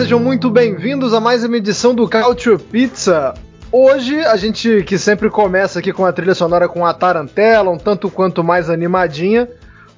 [0.00, 3.34] Sejam muito bem-vindos a mais uma edição do Culture Pizza.
[3.70, 7.76] Hoje a gente que sempre começa aqui com a trilha sonora com a tarantela, um
[7.76, 9.46] tanto quanto mais animadinha.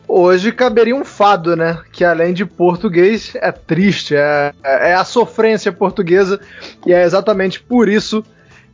[0.08, 1.78] Hoje caberia um fado, né?
[1.92, 6.40] Que além de português é triste, é, é a sofrência portuguesa
[6.84, 8.24] e é exatamente por isso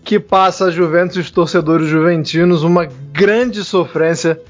[0.03, 4.41] que passa a Juventus e os torcedores juventinos uma grande sofrência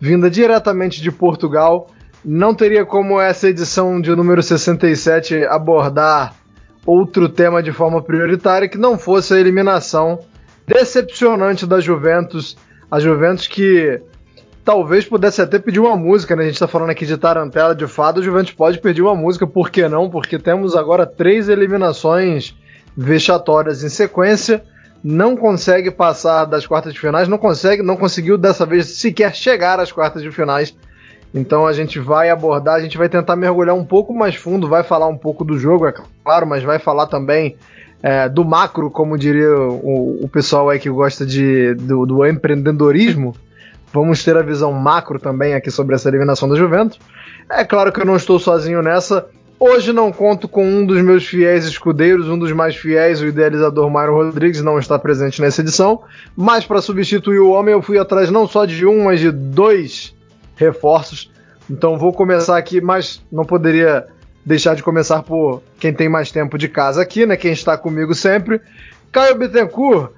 [0.00, 1.93] vinda diretamente de Portugal
[2.24, 6.34] não teria como essa edição de número 67 abordar
[6.86, 10.18] outro tema de forma prioritária que não fosse a eliminação
[10.66, 12.56] decepcionante da Juventus.
[12.90, 14.00] A Juventus que
[14.64, 16.42] talvez pudesse até pedir uma música, né?
[16.42, 19.46] A gente está falando aqui de tarantela, de fado, a Juventus pode pedir uma música,
[19.46, 20.08] por que não?
[20.08, 22.56] Porque temos agora três eliminações
[22.96, 24.64] vexatórias em sequência,
[25.02, 29.78] não consegue passar das quartas de finais, não consegue, não conseguiu dessa vez sequer chegar
[29.78, 30.74] às quartas de finais
[31.34, 34.84] então a gente vai abordar, a gente vai tentar mergulhar um pouco mais fundo, vai
[34.84, 37.56] falar um pouco do jogo, é claro, mas vai falar também
[38.00, 43.34] é, do macro, como diria o, o, pessoal aí que gosta de, do, do, empreendedorismo.
[43.92, 47.00] Vamos ter a visão macro também aqui sobre essa eliminação da Juventus.
[47.50, 49.26] É claro que eu não estou sozinho nessa.
[49.58, 53.88] Hoje não conto com um dos meus fiéis escudeiros, um dos mais fiéis, o idealizador
[53.88, 56.02] Mário Rodrigues, não está presente nessa edição.
[56.36, 60.13] Mas para substituir o homem, eu fui atrás não só de um, mas de dois
[60.56, 61.30] reforços.
[61.70, 64.06] Então vou começar aqui, mas não poderia
[64.44, 67.36] deixar de começar por quem tem mais tempo de casa aqui, né?
[67.36, 68.60] Quem está comigo sempre.
[69.10, 70.10] Caio Bittencourt,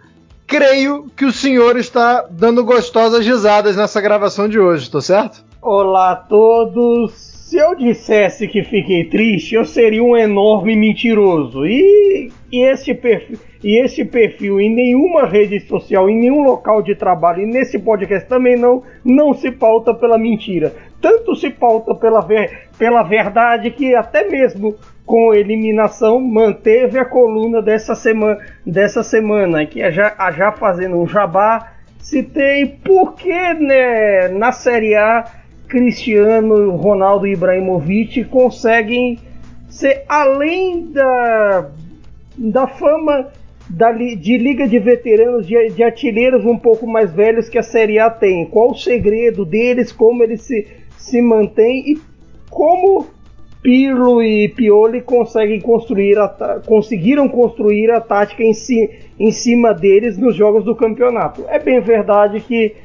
[0.47, 5.45] creio que o senhor está dando gostosas risadas nessa gravação de hoje, tô certo?
[5.61, 7.13] Olá a todos.
[7.13, 11.65] Se eu dissesse que fiquei triste, eu seria um enorme mentiroso.
[11.65, 16.95] E, e, esse perfil, e esse perfil em nenhuma rede social, em nenhum local de
[16.95, 20.73] trabalho e nesse podcast também não, não se pauta pela mentira.
[21.01, 24.75] Tanto se pauta pela, ver, pela verdade que até mesmo
[25.05, 31.07] com eliminação manteve a coluna dessa semana, dessa semana que é já, já fazendo um
[31.07, 35.25] jabá, citei porque né, na Série A
[35.69, 39.19] Cristiano Ronaldo e Ibrahimovic conseguem
[39.69, 41.71] ser além da,
[42.37, 43.29] da fama
[43.69, 47.99] da, de liga de veteranos, de, de artilheiros um pouco mais velhos que a Série
[47.99, 48.47] A tem.
[48.47, 52.01] Qual o segredo deles, como eles se, se mantêm e
[52.51, 53.07] como
[53.63, 58.89] Pirlo e Pioli conseguem construir a, conseguiram construir a tática em, si,
[59.19, 61.45] em cima deles nos jogos do campeonato.
[61.49, 62.77] É bem verdade que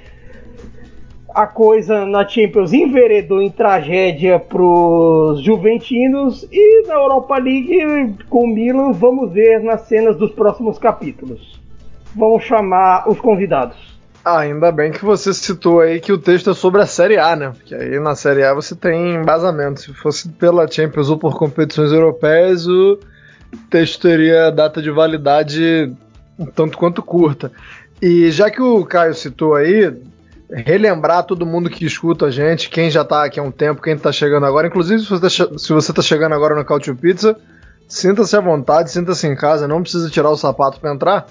[1.33, 8.45] a coisa na Champions enveredou em tragédia para os juventinos e na Europa League com
[8.45, 11.59] o Milan vamos ver nas cenas dos próximos capítulos.
[12.15, 13.91] Vamos chamar os convidados.
[14.23, 17.35] Ah, ainda bem que você citou aí que o texto é sobre a Série A,
[17.35, 17.53] né?
[17.55, 19.81] Porque aí na Série A você tem embasamento.
[19.81, 22.99] Se fosse pela Champions ou por competições europeias, o
[23.69, 25.91] texto teria data de validade
[26.37, 27.51] um tanto quanto curta.
[28.01, 29.91] E já que o Caio citou aí,
[30.51, 33.93] relembrar todo mundo que escuta a gente, quem já está aqui há um tempo, quem
[33.93, 37.37] está chegando agora, inclusive se você está tá chegando agora no Couch Pizza,
[37.87, 41.25] sinta-se à vontade, sinta-se em casa, não precisa tirar o sapato para entrar.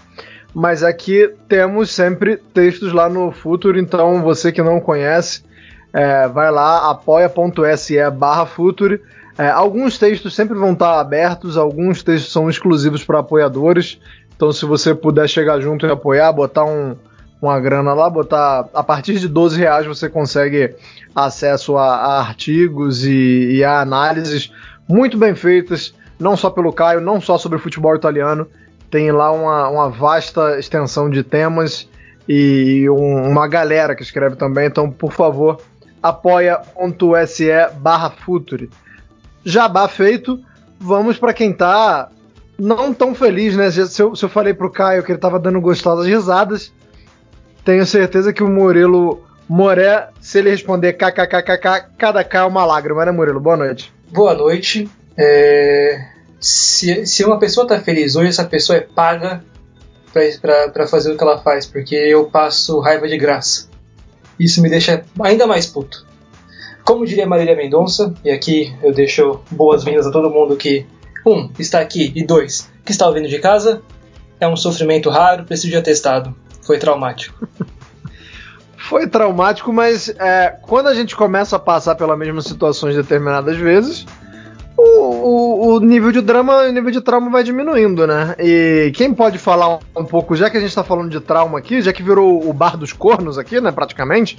[0.55, 5.45] Mas aqui é temos sempre textos lá no Futuro, então você que não conhece,
[5.93, 9.01] é, vai lá, apoia.se barra Futuri.
[9.39, 13.99] É, alguns textos sempre vão estar abertos, alguns textos são exclusivos para apoiadores.
[14.35, 16.97] Então, se você puder chegar junto e apoiar, botar um,
[17.41, 18.69] uma grana lá, botar.
[18.75, 20.75] A partir de 12 reais você consegue
[21.15, 24.53] acesso a, a artigos e, e, a análises
[24.87, 28.47] muito bem feitas, não só pelo Caio, não só sobre futebol italiano.
[28.91, 31.89] Tem lá uma, uma vasta extensão de temas
[32.29, 34.67] e um, uma galera que escreve também.
[34.67, 35.61] Então, por favor,
[36.03, 37.49] apoia.se
[37.79, 38.69] barra Futuri.
[39.45, 40.39] Jabá feito,
[40.79, 42.11] vamos para quem tá
[42.59, 43.71] não tão feliz, né?
[43.71, 46.73] Se eu, se eu falei pro Caio que ele tava dando gostosas risadas,
[47.65, 53.05] tenho certeza que o Murilo Moré, se ele responder kkkk, cada K é uma lágrima,
[53.05, 53.41] né, Murilo?
[53.41, 53.93] Boa noite.
[54.11, 54.89] Boa noite.
[55.17, 56.07] É...
[56.39, 59.43] Se, se uma pessoa tá feliz hoje, essa pessoa é paga
[60.73, 63.69] para fazer o que ela faz, porque eu passo raiva de graça.
[64.39, 66.07] Isso me deixa ainda mais puto.
[66.85, 70.87] Como diria Marília Mendonça, e aqui eu deixo boas-vindas a todo mundo que,
[71.27, 73.83] um, está aqui, e dois, que está ouvindo de casa,
[74.41, 76.35] é um sofrimento raro, preciso de atestado.
[76.71, 77.49] Foi traumático.
[78.79, 84.07] Foi traumático, mas é, quando a gente começa a passar pelas mesmas situações determinadas vezes,
[84.77, 88.37] o, o, o, nível de drama, o nível de trauma vai diminuindo, né?
[88.39, 91.83] E quem pode falar um pouco, já que a gente tá falando de trauma aqui,
[91.83, 94.39] já que virou o bar dos cornos aqui, né, praticamente,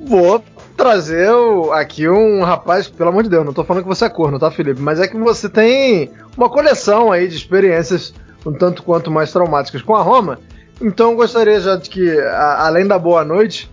[0.00, 0.44] vou
[0.76, 1.28] trazer
[1.72, 4.48] aqui um rapaz, pelo amor de Deus, não tô falando que você é corno, tá,
[4.48, 4.80] Felipe?
[4.80, 8.14] Mas é que você tem uma coleção aí de experiências
[8.46, 10.38] um tanto quanto mais traumáticas com a Roma.
[10.80, 13.70] Então eu gostaria já de que, a, além da boa noite,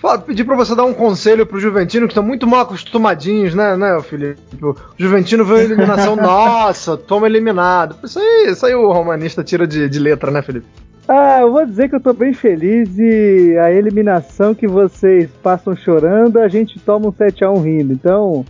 [0.00, 3.76] Fala, pedir pra você dar um conselho pro Juventino, que estão muito mal acostumadinhos, né,
[3.76, 4.40] né, Felipe?
[4.62, 7.96] O Juventino veio a eliminação, nossa, toma eliminado.
[8.02, 10.66] Isso aí, isso aí o romanista tira de, de letra, né, Felipe?
[11.06, 15.76] Ah, eu vou dizer que eu tô bem feliz e a eliminação que vocês passam
[15.76, 17.92] chorando, a gente toma um 7x1 rindo.
[17.92, 18.42] Então,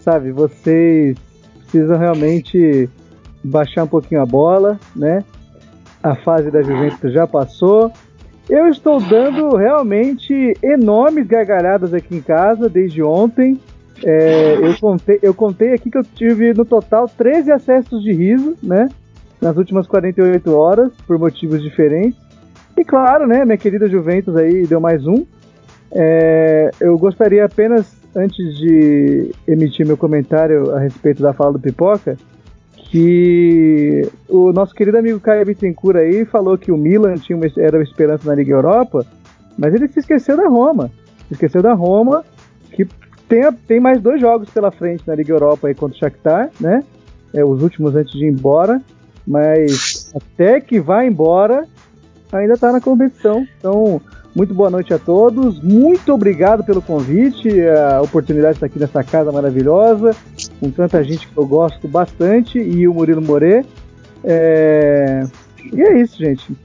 [0.00, 1.16] sabe, vocês
[1.62, 2.90] precisam realmente
[3.42, 5.24] baixar um pouquinho a bola, né?
[6.02, 7.92] A fase da Juventus já passou.
[8.48, 13.60] Eu estou dando realmente enormes gargalhadas aqui em casa desde ontem.
[14.02, 18.56] É, eu, contei, eu contei aqui que eu tive no total 13 acessos de riso,
[18.62, 18.88] né?
[19.40, 22.18] Nas últimas 48 horas, por motivos diferentes.
[22.76, 23.44] E claro, né?
[23.44, 25.24] Minha querida Juventus aí deu mais um.
[25.92, 32.16] É, eu gostaria apenas, antes de emitir meu comentário a respeito da fala do Pipoca,
[32.90, 37.76] que o nosso querido amigo Caio Bittencourt aí falou que o Milan tinha uma, era
[37.76, 39.06] uma esperança na Liga Europa,
[39.56, 40.90] mas ele se esqueceu da Roma.
[41.28, 42.24] Se esqueceu da Roma,
[42.72, 42.84] que
[43.28, 46.82] tem, tem mais dois jogos pela frente na Liga Europa aí contra o Shakhtar, né?
[47.32, 48.82] É, os últimos antes de ir embora,
[49.24, 51.64] mas até que vá embora,
[52.32, 53.46] ainda está na competição.
[53.56, 54.00] Então,
[54.34, 55.60] muito boa noite a todos.
[55.60, 60.14] Muito obrigado pelo convite, a oportunidade de estar aqui nessa casa maravilhosa,
[60.58, 63.64] com tanta gente que eu gosto bastante, e o Murilo More.
[64.24, 65.24] É...
[65.72, 66.56] E é isso, gente.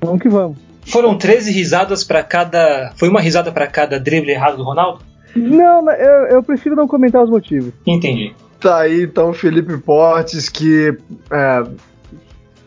[0.00, 0.56] Vamos que vamos.
[0.86, 2.92] Foram 13 risadas para cada.
[2.96, 5.00] Foi uma risada para cada drible errado do Ronaldo?
[5.36, 7.72] Não, eu, eu, prefiro não comentar os motivos.
[7.86, 8.34] Entendi.
[8.58, 10.96] Tá aí então Felipe Portes, que
[11.30, 11.62] é,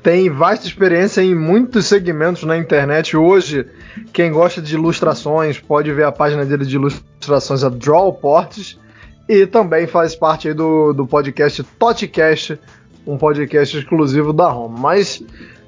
[0.03, 3.15] tem vasta experiência em muitos segmentos na internet.
[3.15, 3.67] Hoje,
[4.11, 8.79] quem gosta de ilustrações pode ver a página dele de ilustrações, a Draw Portes,
[9.29, 12.59] e também faz parte do, do podcast Totcast,
[13.05, 14.77] um podcast exclusivo da Roma.
[14.79, 15.23] Mas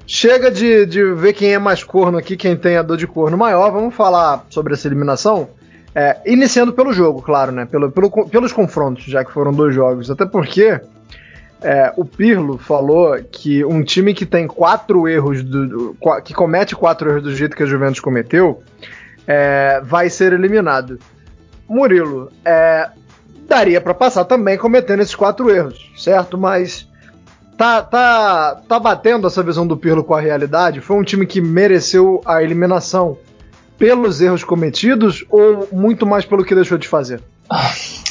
[0.06, 3.38] chega de, de ver quem é mais corno aqui, quem tem a dor de corno
[3.38, 3.70] maior.
[3.70, 5.48] Vamos falar sobre essa eliminação.
[5.94, 7.66] É, iniciando pelo jogo, claro, né?
[7.66, 10.10] Pelo, pelo, pelos confrontos, já que foram dois jogos.
[10.10, 10.80] Até porque
[11.64, 16.76] é, o Pirlo falou que um time que tem quatro erros, do, do, que comete
[16.76, 18.62] quatro erros do jeito que a Juventus cometeu,
[19.26, 20.98] é, vai ser eliminado.
[21.66, 22.90] Murilo, é,
[23.48, 26.36] daria para passar também cometendo esses quatro erros, certo?
[26.36, 26.86] Mas
[27.56, 30.82] tá, tá, tá batendo essa visão do Pirlo com a realidade?
[30.82, 33.16] Foi um time que mereceu a eliminação
[33.78, 37.22] pelos erros cometidos ou muito mais pelo que deixou de fazer?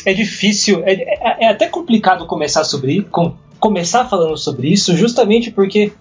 [0.05, 5.49] É difícil, é, é, é até complicado começar sobre com, começar falando sobre isso, justamente
[5.49, 5.93] porque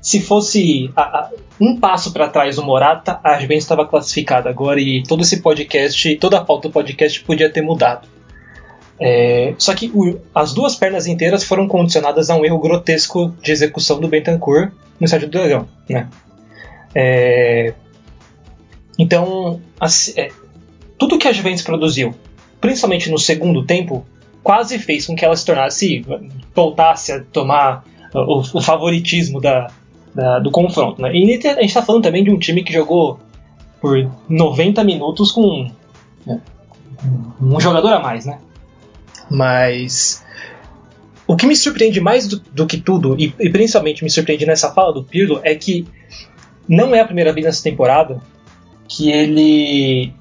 [0.00, 1.30] se fosse a, a,
[1.60, 6.16] um passo para trás o Morata, a Juventus estava classificada agora e todo esse podcast,
[6.16, 8.08] toda a pauta do podcast podia ter mudado.
[8.98, 13.52] É, só que o, as duas pernas inteiras foram condicionadas a um erro grotesco de
[13.52, 16.08] execução do Bentancur no estádio do Dragão, né?
[16.94, 17.74] É,
[18.98, 20.30] então, assim, é,
[20.96, 22.14] tudo que a Juventus produziu,
[22.62, 24.06] principalmente no segundo tempo,
[24.42, 26.04] quase fez com que ela se tornasse,
[26.54, 29.70] voltasse a tomar o, o favoritismo da,
[30.14, 31.00] da, do confronto.
[31.00, 31.14] Né?
[31.14, 33.18] E a gente está falando também de um time que jogou
[33.80, 35.70] por 90 minutos com
[36.26, 36.40] né,
[37.40, 38.38] um jogador a mais, né?
[39.30, 40.24] Mas
[41.26, 44.72] o que me surpreende mais do, do que tudo, e, e, principalmente me surpreende nessa
[44.72, 45.86] fala do Pirlo, é que
[46.68, 48.20] não é a primeira vez nessa temporada
[48.88, 50.12] que ele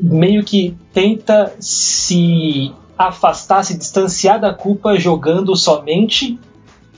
[0.00, 2.72] meio que tenta se
[3.08, 6.38] afastar, se distanciar da culpa jogando somente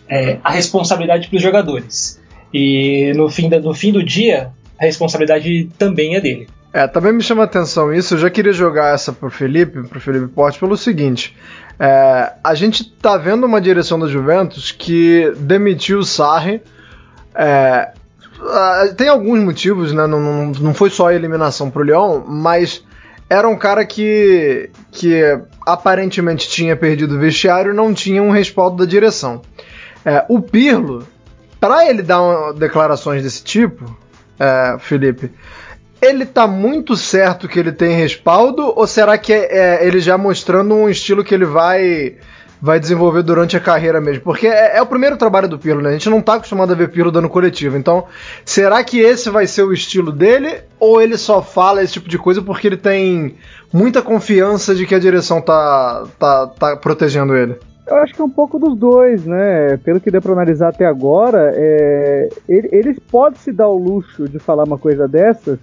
[0.08, 2.20] é, a responsabilidade para os jogadores.
[2.52, 6.49] E no fim, da, no fim do dia, a responsabilidade também é dele.
[6.73, 8.14] É, também me chama a atenção isso.
[8.14, 11.37] Eu já queria jogar essa pro Felipe, pro Felipe Porte, pelo seguinte:
[11.78, 16.61] é, a gente tá vendo uma direção da Juventus que demitiu o Sarri.
[17.34, 17.92] É,
[18.96, 20.06] tem alguns motivos, né?
[20.06, 22.84] Não, não, não foi só a eliminação pro Leão, mas
[23.30, 28.85] era um cara que, que aparentemente tinha perdido o vestiário não tinha um respaldo da
[28.85, 29.42] direção.
[30.04, 31.06] É, o Pirlo,
[31.59, 33.97] para ele dar uma, declarações desse tipo,
[34.38, 35.30] é, Felipe,
[36.00, 40.18] ele tá muito certo que ele tem respaldo ou será que é, é ele já
[40.18, 42.16] mostrando um estilo que ele vai
[42.64, 44.23] vai desenvolver durante a carreira mesmo.
[44.23, 45.90] Porque é, é, o primeiro trabalho do Pirlo, né?
[45.90, 47.76] A gente não tá acostumado a ver Pirlo dando coletivo.
[47.76, 48.06] Então,
[48.42, 50.62] será que esse vai ser o estilo dele?
[50.80, 53.35] Ou ele só fala esse tipo de coisa porque ele tem
[53.71, 57.54] muita confiança de que a direção tá, tá, tá protegendo ele?
[57.87, 59.76] Eu acho que é um pouco dos dois, né?
[59.85, 62.30] Pelo que deu pra analisar até agora, é...
[62.49, 65.59] ele, eles podem se dar o luxo de falar uma coisa dessas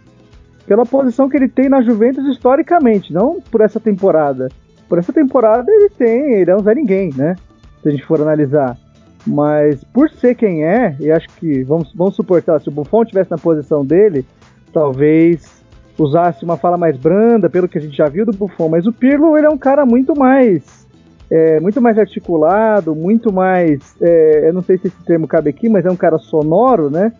[0.67, 4.50] pela posição que ele tem na Juventus historicamente, não por essa temporada.
[4.91, 7.38] Por essa temporada ele tem, ele é um Zé Ninguém, né?
[7.81, 8.77] Se a gente for analisar.
[9.25, 13.31] Mas por ser quem é, e acho que vamos, vamos suportar, se o Buffon tivesse
[13.31, 14.25] na posição dele,
[14.74, 15.63] talvez
[15.98, 18.67] usasse uma fala mais branda, pelo que a gente já viu do Buffon.
[18.67, 20.86] Mas o Pirlo ele é um cara muito mais
[21.29, 23.95] é, muito mais articulado, muito mais.
[24.01, 27.13] É, eu não sei se esse termo cabe aqui, mas é um cara sonoro, né?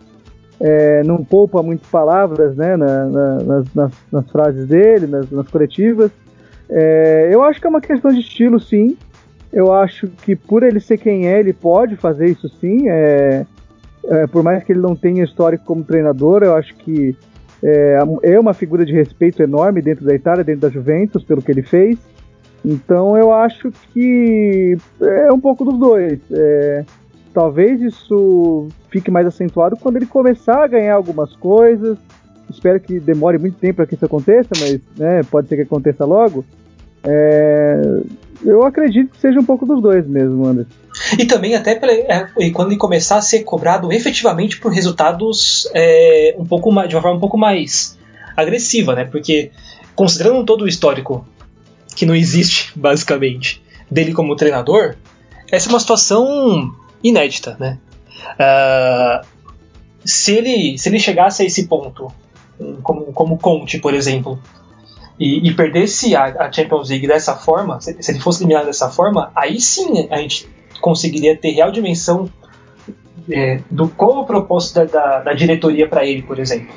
[0.60, 5.48] É, não poupa muitas palavras né, na, na, nas, nas, nas, frases dele, nas, nas
[5.48, 6.10] coletivas.
[6.68, 8.96] É, eu acho que é uma questão de estilo, sim.
[9.52, 12.88] Eu acho que por ele ser quem é, ele pode fazer isso sim.
[12.88, 13.44] É,
[14.04, 17.16] é, por mais que ele não tenha histórico como treinador, eu acho que
[17.62, 21.52] é, é, uma figura de respeito enorme dentro da Itália, dentro da Juventus, pelo que
[21.52, 21.98] ele fez.
[22.64, 26.20] Então eu acho que é um pouco dos dois.
[26.32, 26.84] É,
[27.32, 31.98] talvez isso fique mais acentuado quando ele começar a ganhar algumas coisas.
[32.50, 36.04] Espero que demore muito tempo para que isso aconteça, mas né, pode ser que aconteça
[36.04, 36.44] logo.
[37.04, 37.80] É,
[38.44, 40.70] eu acredito que seja um pouco dos dois mesmo, Anderson.
[41.18, 46.44] E também até é, quando ele começar a ser cobrado efetivamente por resultados é, um
[46.44, 47.98] pouco mais, de uma forma um pouco mais
[48.36, 49.04] agressiva, né?
[49.04, 49.50] Porque
[49.94, 51.26] considerando todo o histórico
[51.94, 54.96] que não existe basicamente dele como treinador,
[55.50, 57.78] essa é uma situação inédita, né?
[58.34, 59.26] Uh,
[60.04, 62.12] se ele se ele chegasse a esse ponto,
[62.82, 64.38] como como Conte, por exemplo,
[65.18, 68.88] e, e perdesse a, a, Champions League dessa forma, se, se, ele fosse eliminado dessa
[68.90, 70.48] forma, aí sim a gente
[70.80, 72.28] conseguiria ter real dimensão
[73.30, 76.74] é, do qual o propósito da, da, da diretoria para ele, por exemplo.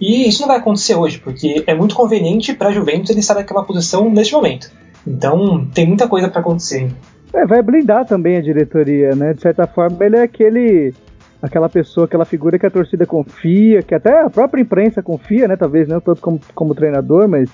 [0.00, 3.34] E isso não vai acontecer hoje, porque é muito conveniente para a Juventus ele estar
[3.34, 4.70] naquela posição neste momento.
[5.06, 6.92] Então tem muita coisa para acontecer.
[7.34, 9.34] É, vai blindar também a diretoria, né?
[9.34, 10.94] De certa forma, ele é aquele
[11.40, 15.56] aquela pessoa, aquela figura que a torcida confia, que até a própria imprensa confia, né?
[15.56, 17.48] Talvez não tanto como, como treinador, mas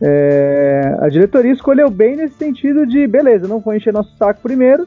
[0.00, 4.86] é, a diretoria escolheu bem nesse sentido de, beleza, não vou encher nosso saco primeiro,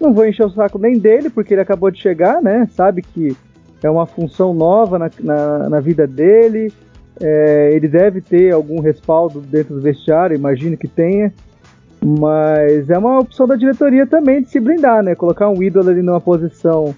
[0.00, 2.68] não vou encher o saco nem dele, porque ele acabou de chegar, né?
[2.72, 3.36] Sabe que
[3.82, 6.72] é uma função nova na, na, na vida dele,
[7.20, 11.32] é, ele deve ter algum respaldo dentro do vestiário, imagino que tenha,
[12.04, 15.16] mas é uma opção da diretoria também de se blindar, né?
[15.16, 16.94] Colocar um ídolo ali numa posição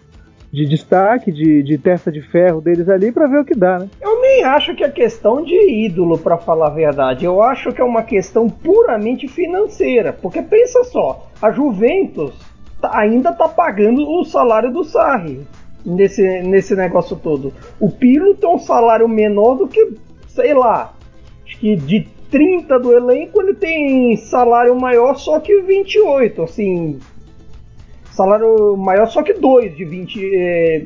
[0.54, 3.88] de destaque, de, de testa de ferro deles ali para ver o que dá, né?
[4.00, 7.24] Eu nem acho que é questão de ídolo, para falar a verdade.
[7.24, 10.12] Eu acho que é uma questão puramente financeira.
[10.12, 12.34] Porque pensa só, a Juventus
[12.80, 15.40] tá, ainda tá pagando o salário do Sarri
[15.84, 17.52] nesse, nesse negócio todo.
[17.80, 19.96] O Pirlo tem um salário menor do que,
[20.28, 20.94] sei lá,
[21.44, 27.00] acho que de 30 do elenco ele tem salário maior só que 28, assim,
[28.14, 30.30] salário maior só que dois de 20.
[30.34, 30.84] É,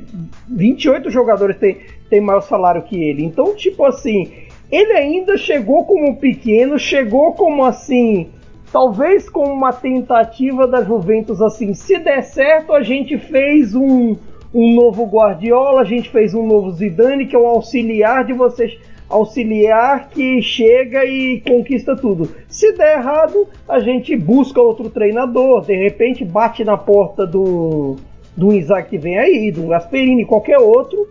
[0.49, 3.25] 28 jogadores tem, tem maior salário que ele.
[3.25, 4.33] Então, tipo assim,
[4.71, 8.31] ele ainda chegou como pequeno, chegou como assim.
[8.71, 14.15] Talvez como uma tentativa da Juventus assim, se der certo, a gente fez um,
[14.53, 18.79] um novo Guardiola, a gente fez um novo Zidane, que é um auxiliar de vocês
[19.09, 22.29] auxiliar que chega e conquista tudo.
[22.49, 27.97] Se der errado, a gente busca outro treinador, de repente bate na porta do,
[28.37, 31.09] do Isaac que vem aí, do Gasperini, qualquer outro.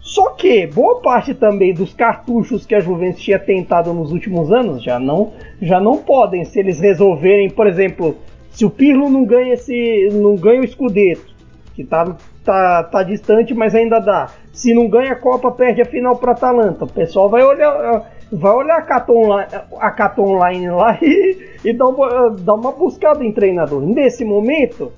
[0.00, 4.82] Só que boa parte também dos cartuchos que a Juventus tinha tentado nos últimos anos
[4.82, 8.16] já não, já não podem, se eles resolverem, por exemplo,
[8.50, 11.32] se o Pirlo não ganha esse, não ganha o Scudetto,
[11.74, 14.30] que tá, tá, tá distante, mas ainda dá.
[14.52, 16.84] Se não ganha a Copa, perde a final para Atalanta.
[16.84, 22.54] O pessoal vai olhar, vai olhar a Caton Online lá e, e dá, uma, dá
[22.54, 23.80] uma buscada em treinador.
[23.80, 24.92] Nesse momento,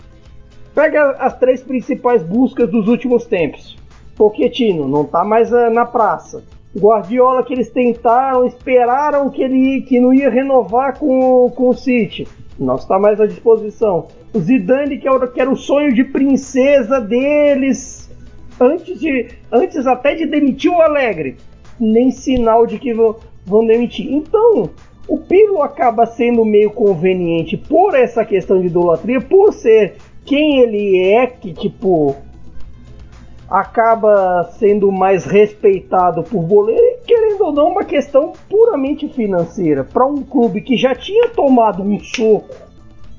[0.75, 3.77] pega as três principais buscas dos últimos tempos.
[4.17, 6.43] Pochettino não tá mais uh, na praça.
[6.77, 12.27] Guardiola que eles tentaram, esperaram que ele que não ia renovar com, com o City.
[12.59, 14.09] Não está mais à disposição.
[14.33, 15.09] O Zidane que
[15.41, 17.94] era o sonho de princesa deles
[18.61, 21.37] antes, de, antes até de demitir o Alegre,
[21.79, 24.13] nem sinal de que vão, vão demitir.
[24.13, 24.71] Então,
[25.09, 30.99] o Pirlo acaba sendo meio conveniente por essa questão de idolatria, por ser quem ele
[30.99, 32.17] é, que tipo
[33.49, 39.85] acaba sendo mais respeitado por boleiro querendo ou não, uma questão puramente financeira.
[39.85, 42.55] Para um clube que já tinha tomado um soco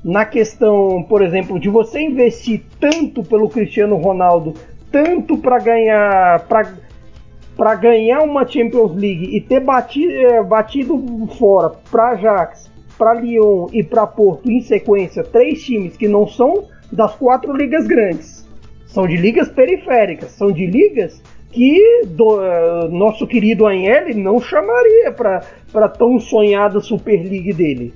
[0.04, 4.54] na questão, por exemplo, de você investir tanto pelo Cristiano Ronaldo,
[4.96, 6.46] tanto para ganhar
[7.54, 10.98] para ganhar uma Champions League e ter batido, é, batido
[11.38, 16.64] fora para Ajax, para Lyon e para Porto em sequência, três times que não são
[16.90, 18.48] das quatro ligas grandes,
[18.86, 25.12] são de ligas periféricas, são de ligas que do, uh, nosso querido Anhele não chamaria
[25.12, 27.92] para tão sonhada Super League dele.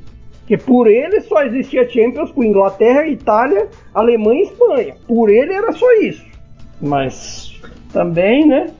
[0.47, 4.95] Que por ele só existia Champions com Inglaterra, Itália, Alemanha e Espanha.
[5.07, 6.30] Por ele era só isso.
[6.81, 7.61] Mas
[7.93, 8.71] também, né?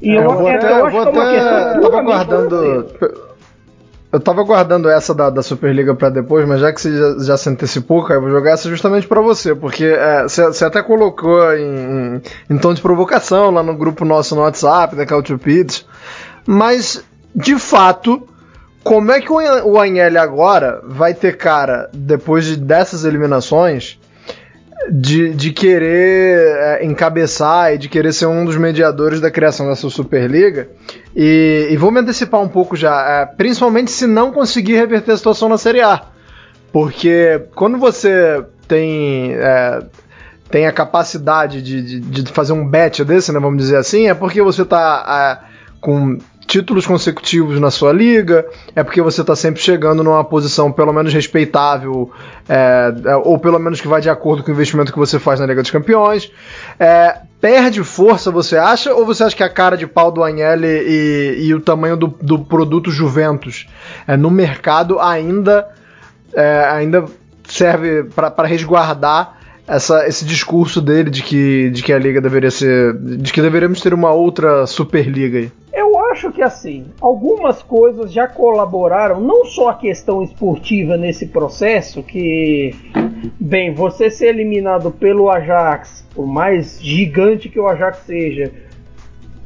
[0.00, 1.74] E é, eu, eu, vou até, eu vou é questão.
[1.74, 2.86] Eu tava guardando.
[4.12, 7.36] Eu tava guardando essa da, da Superliga para depois, mas já que você já, já
[7.36, 11.40] se antecipou, cara, eu vou jogar essa justamente para você, porque é, você, até colocou
[11.54, 15.86] em, em, em, tom de provocação lá no grupo nosso no WhatsApp, da Culture Pits,
[16.44, 18.26] mas de fato,
[18.82, 24.00] como é que o, o Anhele agora vai ter cara, depois de, dessas eliminações,
[24.88, 29.88] de, de querer é, encabeçar e de querer ser um dos mediadores da criação dessa
[29.90, 30.68] Superliga.
[31.14, 35.16] E, e vou me antecipar um pouco já, é, principalmente se não conseguir reverter a
[35.16, 36.02] situação na Série A.
[36.72, 39.80] Porque quando você tem, é,
[40.50, 44.14] tem a capacidade de, de, de, fazer um bet desse, né, vamos dizer assim, é
[44.14, 46.18] porque você está é, com
[46.50, 51.14] títulos consecutivos na sua liga, é porque você está sempre chegando numa posição pelo menos
[51.14, 52.10] respeitável,
[52.48, 55.38] é, é, ou pelo menos que vai de acordo com o investimento que você faz
[55.38, 56.28] na Liga dos Campeões.
[56.76, 60.66] É, perde força, você acha, ou você acha que a cara de pau do Agnelli
[60.66, 63.68] e, e o tamanho do, do produto Juventus
[64.04, 65.68] é, no mercado ainda,
[66.34, 67.04] é, ainda
[67.48, 69.38] serve para resguardar
[69.68, 72.92] essa, esse discurso dele de que, de que a liga deveria ser.
[72.98, 75.52] de que deveríamos ter uma outra Superliga aí?
[76.10, 82.74] Acho que assim, algumas coisas já colaboraram, não só a questão esportiva nesse processo, que,
[83.38, 88.52] bem, você ser eliminado pelo Ajax, por mais gigante que o Ajax seja,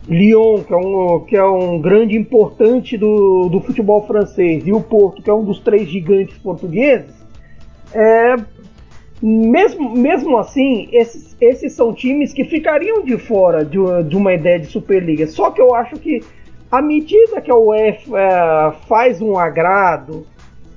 [0.09, 4.81] Lyon, que é um, que é um grande importante do, do futebol francês, e o
[4.81, 7.15] Porto, que é um dos três gigantes portugueses,
[7.93, 8.37] é,
[9.23, 14.59] mesmo, mesmo assim, esses, esses são times que ficariam de fora de, de uma ideia
[14.59, 15.27] de Superliga.
[15.27, 16.23] Só que eu acho que
[16.75, 20.27] à medida que a UEFA é, faz um agrado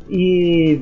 [0.07, 0.81] e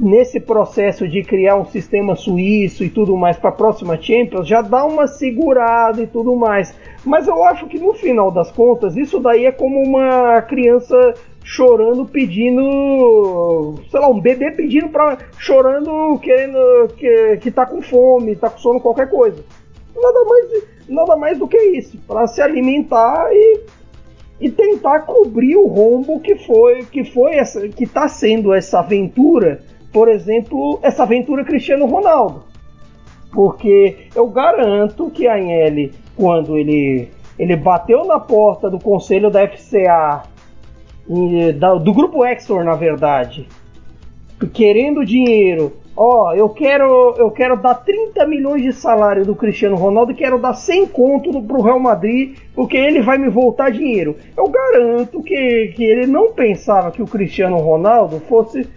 [0.00, 4.62] nesse processo de criar um sistema suíço e tudo mais para a próxima Champions, já
[4.62, 6.74] dá uma segurada e tudo mais.
[7.04, 12.04] Mas eu acho que no final das contas, isso daí é como uma criança chorando,
[12.04, 18.50] pedindo, sei lá, um bebê pedindo para chorando, querendo que, que tá com fome, tá
[18.50, 19.44] com sono, qualquer coisa.
[19.94, 23.60] Nada mais, nada mais do que isso, para se alimentar e,
[24.40, 29.60] e tentar cobrir o rombo que foi, que foi essa, que tá sendo essa aventura,
[29.92, 32.44] por exemplo, essa aventura Cristiano Ronaldo.
[33.32, 39.46] Porque eu garanto que a Anhele, quando ele ele bateu na porta do conselho da
[39.46, 40.22] FCA
[41.82, 43.46] do grupo Exor, na verdade,
[44.52, 45.72] querendo dinheiro.
[45.96, 50.16] Ó, oh, eu quero eu quero dar 30 milhões de salário do Cristiano Ronaldo e
[50.16, 54.16] quero dar 100 conto pro Real Madrid, porque ele vai me voltar dinheiro.
[54.36, 58.68] Eu garanto que, que ele não pensava que o Cristiano Ronaldo fosse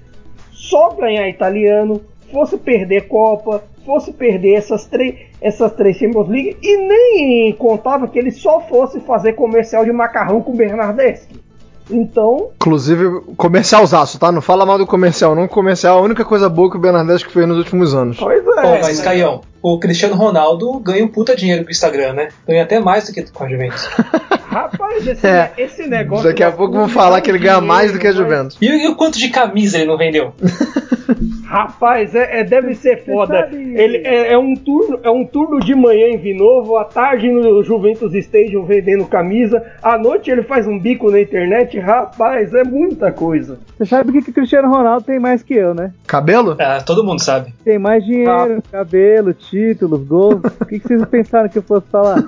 [0.51, 2.01] só ganhar italiano,
[2.31, 8.19] fosse perder Copa, fosse perder essas três essas três Champions League e nem contava que
[8.19, 11.46] ele só fosse fazer comercial de macarrão com Bernardeschi.
[11.89, 12.49] Então.
[12.55, 14.31] Inclusive, comercialzaço, tá?
[14.31, 15.47] Não fala mal do comercial, não.
[15.47, 18.17] Comercial é a única coisa boa que o Bernardeschi fez nos últimos anos.
[18.17, 18.61] Pois é.
[18.61, 22.29] Pô, mas, Caião, o Cristiano Ronaldo ganha um puta dinheiro com o Instagram, né?
[22.47, 23.87] Ganha até mais do que com a Juventus.
[24.47, 25.53] Rapaz, esse, é.
[25.57, 26.23] esse negócio.
[26.23, 28.57] Daqui a pouco vão falar que ele ganha mais do que a Juventus.
[28.61, 30.33] E, e o quanto de camisa ele não vendeu?
[31.47, 33.47] Rapaz, é, é, deve ser foda.
[33.53, 37.63] Ele é, é, um turno, é um turno de manhã em Vinovo, à tarde no
[37.63, 41.79] Juventus Stadium vendendo camisa, à noite ele faz um bico na internet.
[41.79, 43.59] Rapaz, é muita coisa.
[43.77, 45.93] Você sabe o que, que Cristiano Ronaldo tem mais que eu, né?
[46.05, 46.57] Cabelo?
[46.59, 47.53] Ah, todo mundo sabe.
[47.63, 48.69] Tem mais dinheiro, ah.
[48.69, 50.41] cabelo, títulos, gols.
[50.59, 52.25] o que, que vocês pensaram que eu fosse falar?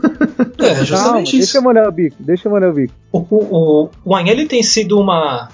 [0.60, 1.38] É, justamente Calma, isso.
[1.38, 2.94] Deixa eu molhar o bico, deixa eu molhar o bico.
[3.12, 5.50] O, o, o, o Anhele tem sido uma.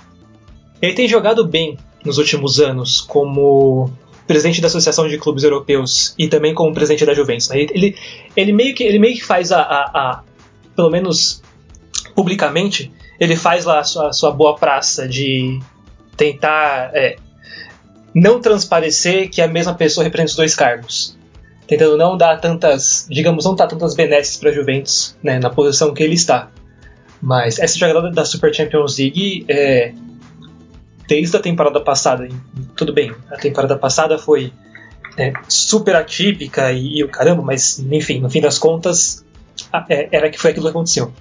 [0.79, 3.91] Ele tem jogado bem nos últimos anos como
[4.27, 7.49] presidente da Associação de Clubes Europeus e também como presidente da Juventus.
[7.49, 7.59] Né?
[7.59, 7.95] Ele,
[8.35, 10.23] ele, meio que, ele meio que faz a, a, a
[10.75, 11.41] pelo menos
[12.15, 15.59] publicamente, ele faz lá a sua, a sua boa praça de
[16.17, 17.17] tentar é,
[18.13, 21.17] não transparecer que a mesma pessoa representa os dois cargos.
[21.67, 25.93] Tentando não dar tantas, digamos, não dar tantas benesses para a Juventus né, na posição
[25.93, 26.49] que ele está.
[27.21, 29.93] Mas essa jogada da Super Champions League é,
[31.07, 32.27] desde a temporada passada,
[32.75, 34.51] tudo bem, a temporada passada foi
[35.17, 39.25] é, super atípica e, e, o caramba, mas enfim, no fim das contas,
[39.89, 41.11] é, era que foi aquilo que aconteceu.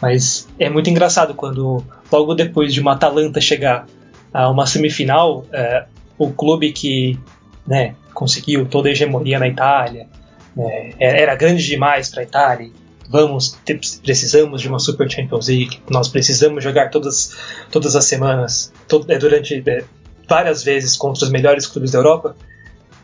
[0.00, 3.86] Mas é muito engraçado quando, logo depois de uma Atalanta chegar
[4.32, 5.84] a uma semifinal, é,
[6.18, 7.18] o clube que
[7.66, 10.08] né, conseguiu toda a hegemonia na Itália,
[10.56, 12.70] né, era grande demais para a Itália,
[13.08, 13.58] vamos
[14.02, 17.36] precisamos de uma Super Champions League, nós precisamos jogar todas,
[17.70, 19.84] todas as semanas, todo, é, durante é,
[20.28, 22.36] várias vezes contra os melhores clubes da Europa,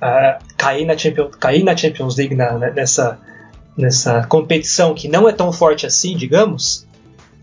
[0.03, 3.19] uh, cair, na Champions, cair na Champions League na, nessa,
[3.77, 6.87] nessa competição que não é tão forte assim, digamos,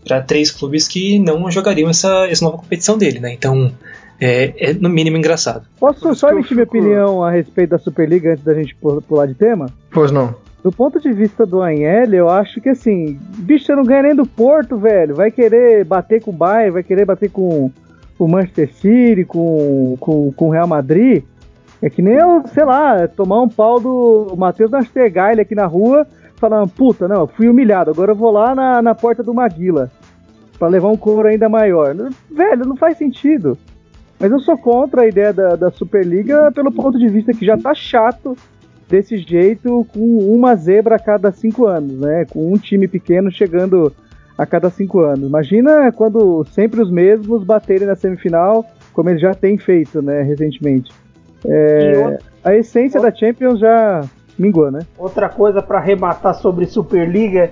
[0.04, 3.32] para três clubes que não jogariam essa, essa nova competição dele, né?
[3.32, 3.72] Então
[4.20, 5.66] é, é no mínimo engraçado.
[5.80, 9.66] Posso só emitir minha opinião a respeito da Superliga antes da gente pular de tema?
[9.90, 10.36] Pois não.
[10.62, 14.14] Do ponto de vista do Anhele, eu acho que assim, bicho, você não ganha nem
[14.14, 15.14] do Porto, velho.
[15.14, 17.70] Vai querer bater com o Bayern, vai querer bater com
[18.18, 21.24] o Manchester City, com, o Real Madrid.
[21.82, 26.06] É que nem eu, sei lá, tomar um pau do Matheus Nastergaile aqui na rua,
[26.36, 29.90] falando, puta, não, fui humilhado, agora eu vou lá na, na porta do Maguila
[30.58, 31.94] para levar um couro ainda maior.
[32.30, 33.58] Velho, não faz sentido.
[34.18, 37.56] Mas eu sou contra a ideia da, da Superliga pelo ponto de vista que já
[37.56, 38.36] tá chato
[38.88, 42.24] desse jeito com uma zebra a cada cinco anos, né?
[42.24, 43.92] Com um time pequeno chegando
[44.36, 45.28] a cada cinco anos.
[45.28, 50.92] Imagina quando sempre os mesmos baterem na semifinal, como eles já têm feito, né, recentemente.
[51.44, 54.02] É, a essência outra, da Champions já
[54.38, 54.80] mingou, né?
[54.98, 57.50] Outra coisa para arrematar sobre Superliga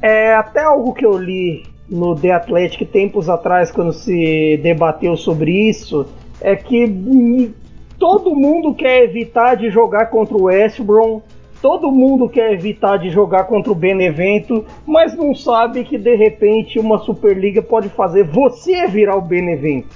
[0.00, 5.68] é até algo que eu li no The Athletic tempos atrás, quando se debateu sobre
[5.68, 6.06] isso,
[6.40, 7.52] é que
[7.98, 11.22] todo mundo quer evitar de jogar contra o West Brom,
[11.64, 16.78] todo mundo quer evitar de jogar contra o Benevento, mas não sabe que de repente
[16.78, 19.88] uma Superliga pode fazer você virar o Benevento.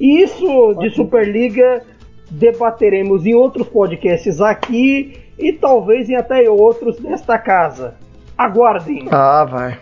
[0.00, 1.82] E isso de Superliga
[2.28, 7.94] debateremos em outros podcasts aqui e talvez em até outros desta casa.
[8.36, 9.06] Aguardem.
[9.12, 9.78] Ah, vai.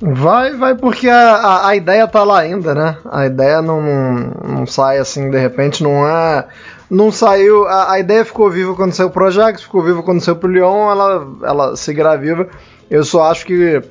[0.00, 2.98] Vai, vai, porque a, a, a, ideia tá lá ainda, né?
[3.10, 4.14] A ideia não, não,
[4.58, 6.46] não sai assim de repente, não é
[6.90, 7.66] não saiu.
[7.66, 10.90] A, a, ideia ficou viva quando saiu pro Ajax, ficou viva quando saiu pro Lyon,
[10.90, 12.48] ela, ela seguirá viva.
[12.90, 13.82] Eu só acho que,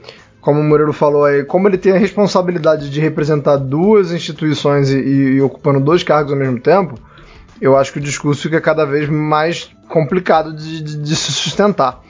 [0.41, 4.97] como o Murilo falou aí, como ele tem a responsabilidade de representar duas instituições e,
[4.97, 6.95] e, e ocupando dois cargos ao mesmo tempo,
[7.61, 12.01] eu acho que o discurso fica cada vez mais complicado de, de, de se sustentar.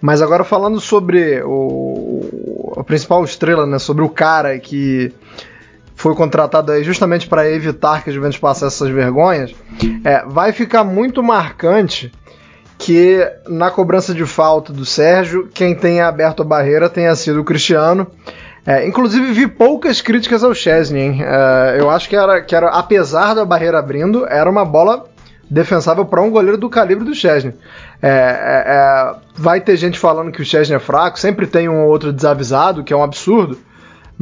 [0.00, 5.12] Mas agora falando sobre o, a principal estrela, né, sobre o cara que
[6.00, 9.54] foi contratado aí justamente para evitar que a Juventus passasse essas vergonhas,
[10.02, 12.10] é, vai ficar muito marcante
[12.78, 17.44] que na cobrança de falta do Sérgio, quem tenha aberto a barreira tenha sido o
[17.44, 18.06] Cristiano.
[18.64, 21.20] É, inclusive vi poucas críticas ao Chesney.
[21.22, 25.04] É, eu acho que era, que era, apesar da barreira abrindo, era uma bola
[25.50, 27.52] defensável para um goleiro do calibre do Chesney.
[28.00, 31.82] É, é, é, vai ter gente falando que o Chesney é fraco, sempre tem um
[31.82, 33.58] ou outro desavisado, que é um absurdo.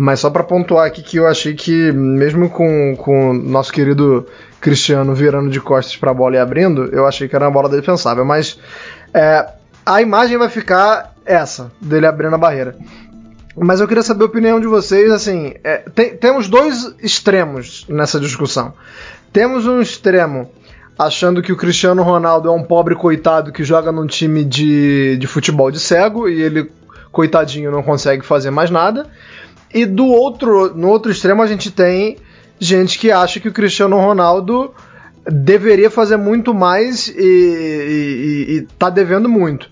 [0.01, 4.25] Mas só para pontuar aqui que eu achei que, mesmo com o nosso querido
[4.61, 7.69] Cristiano virando de costas para a bola e abrindo, eu achei que era uma bola
[7.69, 8.25] defensável.
[8.25, 8.61] Mas
[9.13, 9.49] é,
[9.85, 12.77] a imagem vai ficar essa, dele abrindo a barreira.
[13.57, 15.11] Mas eu queria saber a opinião de vocês.
[15.11, 18.75] Assim, é, tem, temos dois extremos nessa discussão.
[19.33, 20.49] Temos um extremo
[20.97, 25.27] achando que o Cristiano Ronaldo é um pobre coitado que joga num time de, de
[25.27, 26.71] futebol de cego e ele,
[27.11, 29.05] coitadinho, não consegue fazer mais nada.
[29.73, 32.17] E do outro, no outro extremo a gente tem
[32.59, 34.73] gente que acha que o Cristiano Ronaldo
[35.31, 39.71] deveria fazer muito mais e, e, e tá devendo muito.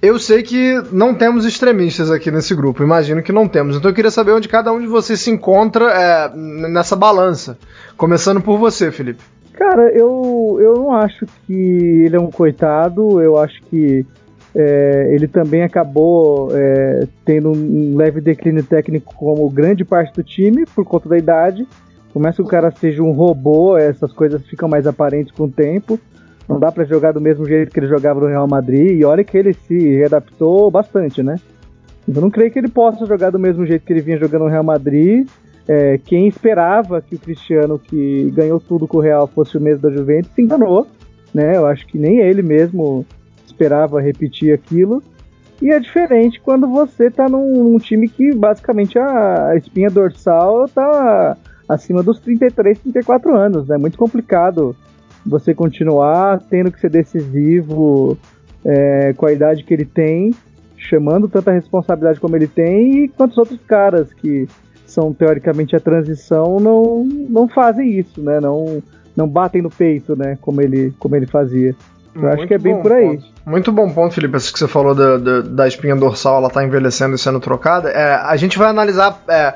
[0.00, 3.76] Eu sei que não temos extremistas aqui nesse grupo, imagino que não temos.
[3.76, 7.58] Então eu queria saber onde cada um de vocês se encontra é, nessa balança.
[7.96, 9.20] Começando por você, Felipe.
[9.54, 11.52] Cara, eu, eu não acho que
[12.06, 14.06] ele é um coitado, eu acho que
[14.60, 20.66] é, ele também acabou é, tendo um leve declínio técnico como grande parte do time,
[20.74, 21.64] por conta da idade.
[22.12, 25.96] Começa que o cara seja um robô, essas coisas ficam mais aparentes com o tempo.
[26.48, 28.98] Não dá para jogar do mesmo jeito que ele jogava no Real Madrid.
[28.98, 31.36] E olha que ele se readaptou bastante, né?
[32.08, 34.50] Então não creio que ele possa jogar do mesmo jeito que ele vinha jogando no
[34.50, 35.28] Real Madrid.
[35.68, 39.82] É, quem esperava que o Cristiano, que ganhou tudo com o Real, fosse o mesmo
[39.82, 40.84] da Juventus, se enganou.
[41.32, 41.56] Né?
[41.56, 43.06] Eu acho que nem ele mesmo
[43.58, 45.02] esperava repetir aquilo.
[45.60, 51.36] E é diferente quando você tá num, num time que basicamente a, espinha dorsal tá
[51.68, 53.76] acima dos 33, 34 anos, né?
[53.76, 54.76] Muito complicado
[55.26, 58.16] você continuar tendo que ser decisivo
[58.64, 60.32] é, com a idade que ele tem,
[60.76, 64.48] chamando tanta responsabilidade como ele tem, e quantos outros caras que
[64.86, 68.40] são teoricamente a transição, não, não fazem isso, né?
[68.40, 68.80] Não,
[69.14, 70.38] não batem no peito, né?
[70.40, 71.74] Como ele, como ele fazia.
[72.18, 73.16] Eu Muito acho que é bem por aí.
[73.16, 73.24] Ponto.
[73.46, 74.36] Muito bom ponto, Felipe.
[74.36, 77.88] Isso que você falou da, da, da espinha dorsal, ela tá envelhecendo e sendo trocada.
[77.90, 79.54] É, a gente vai analisar é,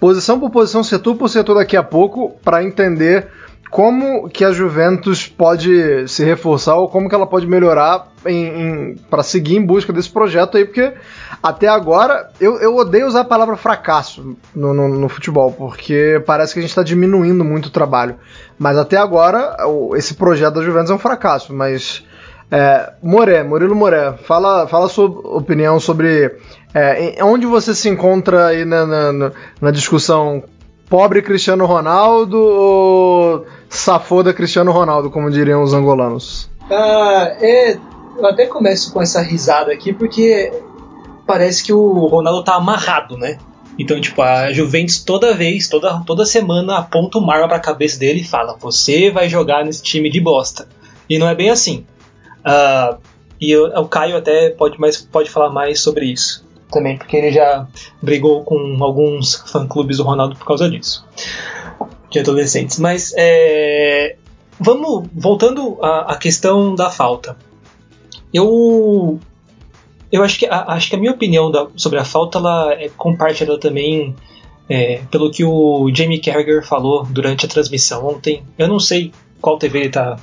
[0.00, 3.28] posição por posição, setor por setor daqui a pouco, para entender
[3.70, 8.08] como que a Juventus pode se reforçar ou como que ela pode melhorar
[9.10, 10.92] para seguir em busca desse projeto aí, porque
[11.42, 16.52] até agora eu, eu odeio usar a palavra fracasso no, no, no futebol, porque parece
[16.52, 18.16] que a gente está diminuindo muito o trabalho.
[18.58, 19.56] Mas até agora
[19.94, 22.04] esse projeto da Juventus é um fracasso, mas
[22.50, 26.36] é, Moré, Murilo Moré, fala, fala sua opinião sobre
[26.72, 30.44] é, onde você se encontra aí na, na, na discussão
[30.88, 36.48] pobre Cristiano Ronaldo ou safoda Cristiano Ronaldo, como diriam os angolanos?
[36.70, 37.72] Ah, é,
[38.18, 40.52] eu até começo com essa risada aqui porque
[41.26, 43.38] parece que o Ronaldo tá amarrado, né?
[43.78, 48.20] Então, tipo, a Juventus toda vez, toda, toda semana aponta uma arma pra cabeça dele
[48.20, 50.66] e fala: Você vai jogar nesse time de bosta.
[51.10, 51.84] E não é bem assim.
[52.38, 52.96] Uh,
[53.38, 57.32] e eu, o Caio até pode, mais, pode falar mais sobre isso também, porque ele
[57.32, 57.66] já
[58.02, 61.06] brigou com alguns fã-clubes do Ronaldo por causa disso,
[62.10, 62.78] de adolescentes.
[62.78, 64.16] Mas é,
[64.58, 67.36] vamos voltando à, à, questão da falta.
[68.32, 69.18] Eu
[70.10, 72.88] eu acho que a, acho que a minha opinião da, sobre a falta ela é
[72.88, 74.14] compartilhada também
[74.68, 78.42] é, pelo que o Jamie Carragher falou durante a transmissão ontem.
[78.58, 80.16] Eu não sei qual TV ele está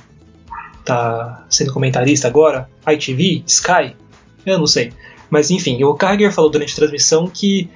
[0.84, 3.96] tá sendo comentarista agora, ITV, Sky,
[4.44, 4.92] eu não sei.
[5.34, 7.68] Mas enfim, o Carger falou durante a transmissão que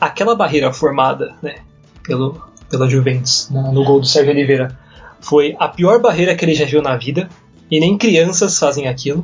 [0.00, 1.56] aquela barreira formada né,
[2.02, 4.78] pelo, pela Juventus no gol do Sérgio Oliveira
[5.20, 7.28] foi a pior barreira que ele já viu na vida
[7.70, 9.22] e nem crianças fazem aquilo.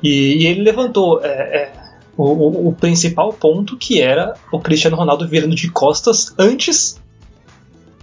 [0.00, 1.72] E, e ele levantou é, é,
[2.16, 6.96] o, o, principal ponto que era o Cristiano Ronaldo virando de costas antes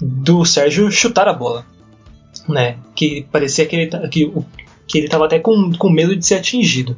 [0.02, 1.66] do Sérgio chutar a bola,
[2.50, 2.76] né?
[2.94, 4.34] Que parecia que ele que,
[4.86, 6.98] que ele estava até com, com medo de ser atingido.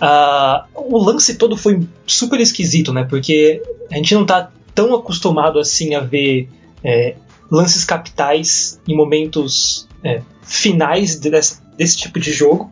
[0.00, 3.04] Uh, o lance todo foi super esquisito, né?
[3.08, 6.48] Porque a gente não tá tão acostumado assim a ver
[6.82, 7.14] é,
[7.50, 12.70] lances capitais em momentos é, finais desse, desse, tipo de jogo.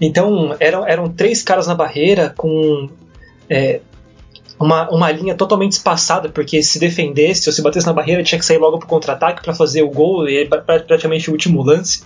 [0.00, 2.88] Então eram, eram três caras na barreira com
[3.48, 3.80] é,
[4.60, 8.44] uma, uma linha totalmente espaçada, porque se defendesse ou se batesse na barreira tinha que
[8.44, 12.02] sair logo pro contra-ataque para fazer o gol, e é praticamente o último lance.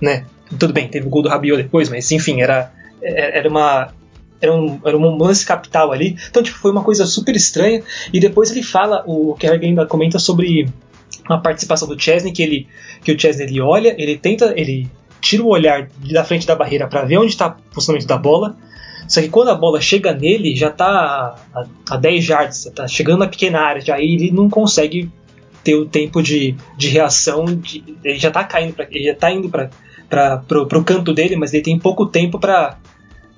[0.00, 0.26] Né?
[0.58, 3.92] Tudo bem, teve o gol do Rabiot depois, mas enfim, era era uma
[4.40, 6.16] era um, era um lance capital ali.
[6.28, 7.82] Então, tipo, foi uma coisa super estranha.
[8.12, 10.68] E depois ele fala, o Kerrigan ainda comenta sobre
[11.28, 12.66] a participação do Chesney, que, ele,
[13.04, 16.88] que o Chesney ele olha, ele tenta, ele tira o olhar da frente da barreira
[16.88, 18.56] para ver onde está o posicionamento da bola.
[19.06, 23.20] Só que quando a bola chega nele, já está a, a 10 yards, está chegando
[23.20, 25.08] na pequena área, já aí ele não consegue
[25.62, 29.30] ter o tempo de, de reação, de, ele já está caindo, pra, ele já está
[29.30, 29.70] indo para
[30.50, 32.76] o canto dele, mas ele tem pouco tempo para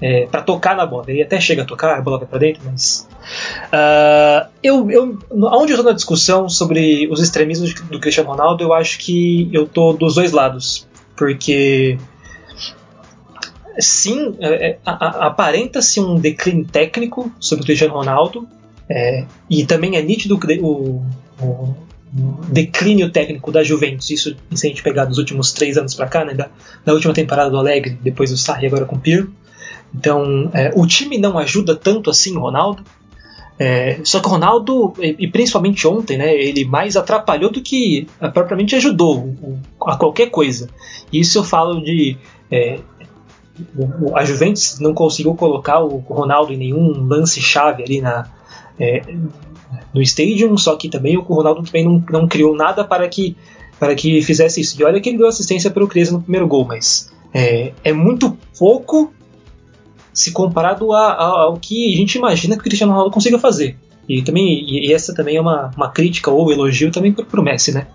[0.01, 1.05] é, para tocar na bola.
[1.09, 3.09] Ele até chega a tocar, a bola vai para dentro, mas.
[3.67, 8.73] Uh, eu, eu, onde eu estou na discussão sobre os extremismos do Cristiano Ronaldo, eu
[8.73, 10.87] acho que eu tô dos dois lados.
[11.17, 11.99] Porque.
[13.79, 18.49] Sim, é, é aparenta-se um declínio técnico sobre o Cristiano Ronaldo,
[18.89, 21.03] é, e também é nítido o,
[21.43, 21.75] o,
[22.49, 24.11] declínio técnico da Juventus.
[24.11, 26.49] Isso, se a gente pegar dos últimos três anos para cá, né, da,
[26.85, 29.33] da, última temporada do Alegre, depois do Sarri, agora com o Pirlo.
[29.95, 32.83] Então, é, o time não ajuda tanto assim o Ronaldo.
[33.57, 38.29] É, só que o Ronaldo, e, principalmente ontem, né, ele mais atrapalhou do que é,
[38.29, 40.69] propriamente ajudou o, a qualquer coisa.
[41.13, 42.17] Isso eu falo de.
[42.51, 42.81] É,
[43.77, 48.29] o, a Juventus não conseguiu colocar o Ronaldo em nenhum lance-chave ali na,
[48.79, 49.03] é,
[49.95, 53.37] no Stadium, só que também o Ronaldo também não, não criou nada para que,
[53.79, 54.81] para que fizesse isso.
[54.81, 57.93] E olha que ele deu assistência para o Chiesa no primeiro gol, mas é, é
[57.93, 59.15] muito pouco
[60.15, 63.77] se comparado a, a, ao que a gente imagina que o Cristiano Ronaldo consiga fazer.
[64.09, 67.73] E também e essa também é uma, uma crítica ou elogio também para o Messi,
[67.73, 67.87] né?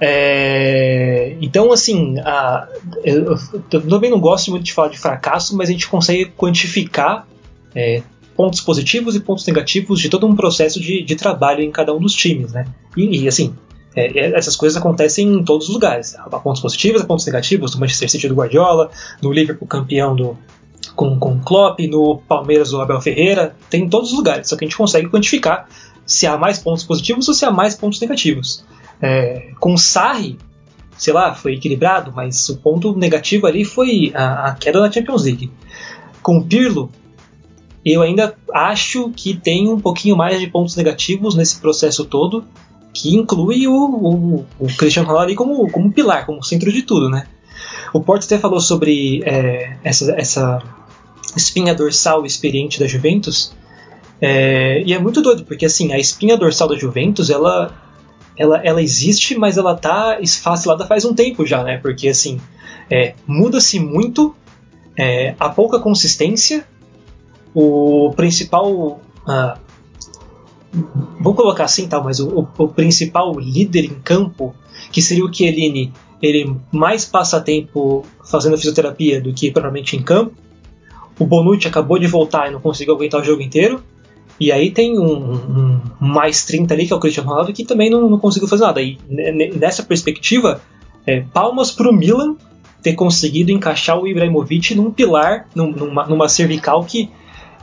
[0.00, 2.66] É, então, assim, a,
[3.04, 3.36] eu,
[3.70, 7.26] eu, também não gosto muito de falar de fracasso, mas a gente consegue quantificar
[7.74, 8.02] é,
[8.36, 12.00] pontos positivos e pontos negativos de todo um processo de, de trabalho em cada um
[12.00, 12.66] dos times, né?
[12.96, 13.54] E, e assim,
[13.94, 16.16] é, é essas coisas acontecem em todos os lugares.
[16.16, 18.90] Há pontos positivos e pontos negativos, no Manchester City do Guardiola,
[19.22, 20.36] no Liverpool campeão do,
[20.94, 24.64] com, com Klopp, no Palmeiras o Abel Ferreira, tem em todos os lugares, só que
[24.64, 25.68] a gente consegue quantificar
[26.04, 28.64] se há mais pontos positivos ou se há mais pontos negativos.
[29.00, 30.38] É, com o Sarri,
[30.96, 35.24] sei lá, foi equilibrado, mas o ponto negativo ali foi a, a queda na Champions
[35.24, 35.50] League.
[36.22, 36.90] Com o Pirlo,
[37.84, 42.44] eu ainda acho que tem um pouquinho mais de pontos negativos nesse processo todo,
[42.92, 47.08] que inclui o, o, o Cristiano Ronaldo ali como, como pilar, como centro de tudo,
[47.08, 47.26] né?
[47.92, 50.62] O Porto até falou sobre é, essa, essa
[51.36, 53.52] espinha dorsal experiente da Juventus,
[54.20, 57.74] é, e é muito doido, porque assim, a espinha dorsal da Juventus, ela,
[58.36, 61.78] ela, ela existe, mas ela tá esfacelada faz um tempo já, né?
[61.78, 62.40] Porque assim,
[62.88, 64.32] é, muda-se muito,
[64.96, 66.64] é, há pouca consistência,
[67.52, 69.00] o principal.
[69.26, 69.58] Ah,
[71.20, 74.54] vou colocar assim, tal, mas o, o, principal líder em campo,
[74.90, 80.34] que seria o Chiellini, ele mais passa tempo fazendo fisioterapia do que propriamente em campo.
[81.18, 83.82] O Bonucci acabou de voltar e não conseguiu aguentar o jogo inteiro.
[84.40, 87.90] E aí tem um, um mais 30 ali, que é o Cristiano Ronaldo, que também
[87.90, 88.82] não, não conseguiu fazer nada.
[88.82, 88.98] E
[89.56, 90.60] nessa perspectiva,
[91.06, 92.36] é, palmas para o Milan
[92.82, 97.08] ter conseguido encaixar o Ibrahimovic num pilar, numa, numa cervical que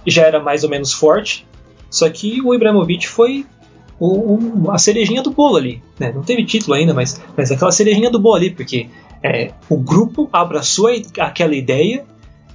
[0.07, 1.45] já era mais ou menos forte.
[1.89, 3.45] Só que o Ibrahimovic foi
[3.99, 5.83] o, o, a cerejinha do bolo ali.
[5.99, 6.11] Né?
[6.13, 8.87] Não teve título ainda, mas, mas aquela cerejinha do bolo ali, porque
[9.21, 12.05] é, o grupo abraçou aquela ideia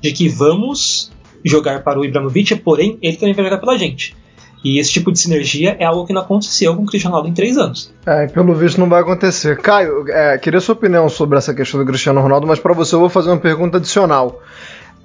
[0.04, 1.10] de que vamos
[1.42, 4.14] jogar para o Ibrahimovic, porém ele também vai jogar pela gente.
[4.62, 7.34] E esse tipo de sinergia é algo que não aconteceu com o Cristiano Ronaldo em
[7.34, 7.92] três anos.
[8.06, 9.58] É, pelo visto não vai acontecer.
[9.58, 13.00] Caio, é, queria sua opinião sobre essa questão do Cristiano Ronaldo, mas para você eu
[13.00, 14.40] vou fazer uma pergunta adicional.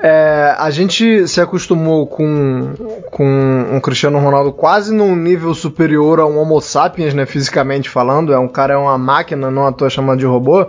[0.01, 2.73] É, a gente se acostumou com,
[3.11, 8.31] com um Cristiano Ronaldo quase num nível superior a um Homo sapiens, né, fisicamente falando.
[8.31, 10.65] É um cara, é uma máquina, não à toa chamando de robô.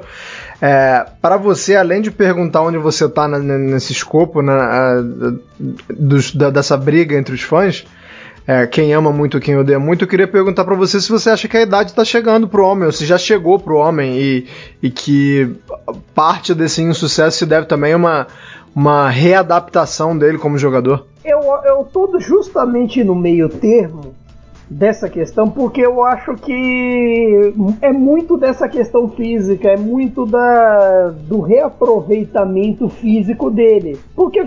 [0.60, 4.52] É, para você, além de perguntar onde você está nesse escopo, né,
[5.88, 7.86] dos, da, dessa briga entre os fãs,
[8.46, 11.46] é, quem ama muito, quem odeia muito, eu queria perguntar para você se você acha
[11.46, 14.46] que a idade está chegando pro homem, ou se já chegou pro homem e,
[14.82, 15.54] e que
[16.16, 18.26] parte desse insucesso se deve também a uma
[18.74, 21.06] uma readaptação dele como jogador?
[21.24, 24.14] Eu, tô justamente no meio termo
[24.68, 27.52] dessa questão, porque eu acho que
[27.82, 33.98] é muito dessa questão física, é muito da, do reaproveitamento físico dele.
[34.14, 34.44] Porque,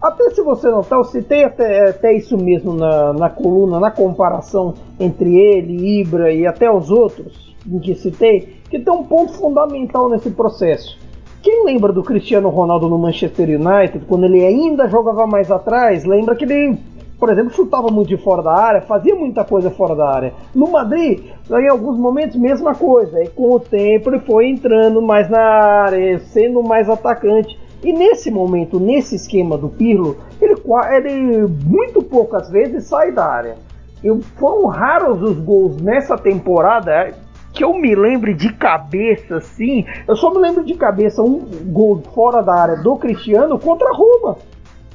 [0.00, 4.74] até se você notar, eu citei até, até isso mesmo na, na coluna, na comparação
[4.98, 10.08] entre ele, Ibra e até os outros em que citei, que tem um ponto fundamental
[10.08, 10.96] nesse processo
[11.42, 16.36] quem lembra do Cristiano Ronaldo no Manchester United, quando ele ainda jogava mais atrás, lembra
[16.36, 16.78] que ele,
[17.18, 20.34] por exemplo, chutava muito de fora da área, fazia muita coisa fora da área.
[20.54, 23.22] No Madrid, em alguns momentos, mesma coisa.
[23.22, 27.58] E com o tempo ele foi entrando mais na área, sendo mais atacante.
[27.82, 30.54] E nesse momento, nesse esquema do Pirlo, ele,
[30.94, 33.56] ele muito poucas vezes sai da área.
[34.04, 37.14] E foram raros os gols nessa temporada
[37.52, 42.02] que eu me lembre de cabeça, assim, eu só me lembro de cabeça um gol
[42.14, 44.38] fora da área do Cristiano contra a Roma,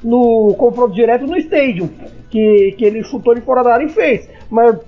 [0.02, 1.90] no confronto direto no estádio,
[2.30, 4.28] que, que ele chutou de fora da área e fez.
[4.50, 4.78] Mas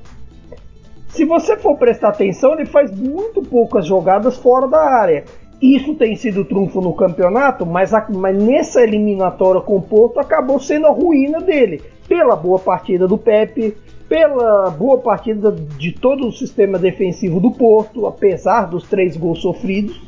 [1.08, 5.24] se você for prestar atenção, ele faz muito poucas jogadas fora da área.
[5.60, 10.60] Isso tem sido trunfo no campeonato, mas, a, mas nessa eliminatória com o Porto acabou
[10.60, 11.82] sendo a ruína dele.
[12.06, 13.76] Pela boa partida do Pepe,
[14.08, 20.00] pela boa partida de todo o sistema defensivo do Porto, apesar dos três gols sofridos.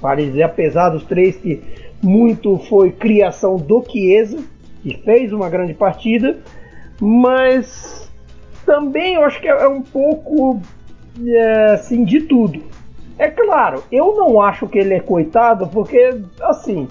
[0.00, 1.62] Para dizer, apesar dos três, que
[2.02, 4.38] muito foi criação do Chiesa,
[4.82, 6.38] que fez uma grande partida,
[7.00, 8.10] mas
[8.64, 10.60] também eu acho que é um pouco
[11.26, 12.62] é, assim de tudo.
[13.18, 16.86] É claro, eu não acho que ele é coitado, porque assim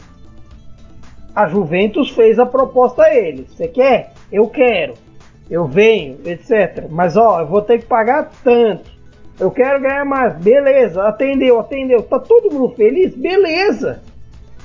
[1.36, 3.46] a Juventus fez a proposta a ele.
[3.50, 4.14] Você quer?
[4.32, 5.05] Eu quero
[5.50, 6.88] eu venho, etc.
[6.90, 8.90] Mas ó, eu vou ter que pagar tanto.
[9.40, 10.36] Eu quero ganhar mais.
[10.36, 12.02] Beleza, atendeu, atendeu.
[12.04, 13.16] Tá todo mundo feliz?
[13.16, 14.02] Beleza.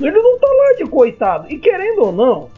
[0.01, 1.47] Ele não tá lá de coitado.
[1.51, 2.49] E querendo ou não,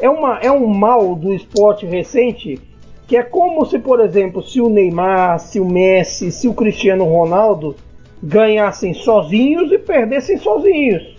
[0.00, 2.60] é, uma, é um mal do esporte recente
[3.06, 7.04] que é como se, por exemplo, se o Neymar, se o Messi, se o Cristiano
[7.04, 7.74] Ronaldo
[8.22, 11.16] ganhassem sozinhos e perdessem sozinhos.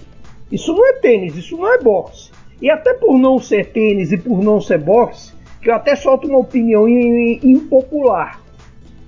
[0.52, 2.32] Isso não é tênis, isso não é boxe.
[2.62, 6.28] E até por não ser tênis e por não ser boxe, que eu até solto
[6.28, 8.40] uma opinião impopular.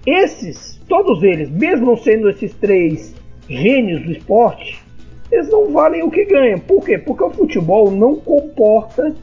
[0.06, 3.16] Esses, todos eles, mesmo sendo esses três
[3.48, 4.84] gênios do esporte,
[5.32, 6.60] eles não valem o que ganham.
[6.60, 6.98] Por quê?
[6.98, 9.16] Porque o futebol não comporta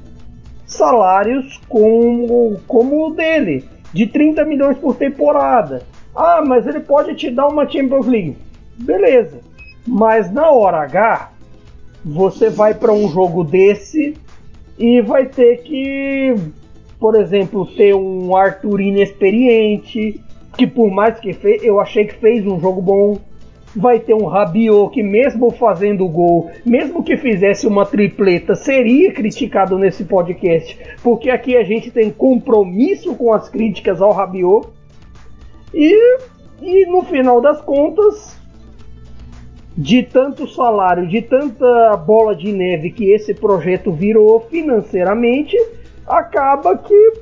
[0.67, 5.83] salários como, como o dele, de 30 milhões por temporada.
[6.15, 8.37] Ah, mas ele pode te dar uma Champions League.
[8.77, 9.41] Beleza.
[9.87, 11.33] Mas na hora H,
[12.05, 14.17] você vai para um jogo desse
[14.79, 16.35] e vai ter que
[16.99, 20.21] por exemplo, ter um Arthur inexperiente,
[20.57, 23.19] que por mais que fez, eu achei que fez um jogo bom.
[23.77, 29.79] vai ter um Rabiot que mesmo fazendo gol, mesmo que fizesse uma tripleta, seria criticado
[29.79, 34.69] nesse podcast, porque aqui a gente tem compromisso com as críticas ao Rabiot.
[35.73, 36.19] E,
[36.63, 38.37] e no final das contas,
[39.77, 45.57] de tanto salário, de tanta bola de neve que esse projeto virou financeiramente,
[46.09, 47.13] acaba que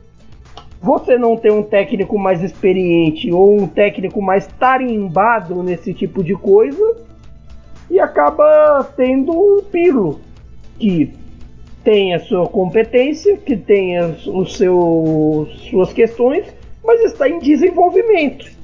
[0.81, 6.35] você não tem um técnico mais experiente ou um técnico mais tarimbado nesse tipo de
[6.35, 6.97] coisa
[7.91, 10.21] e acaba tendo um Pirlo
[10.79, 11.13] que
[11.83, 16.47] tem a sua competência, que tem os seus, suas questões,
[16.85, 18.56] mas está em desenvolvimento.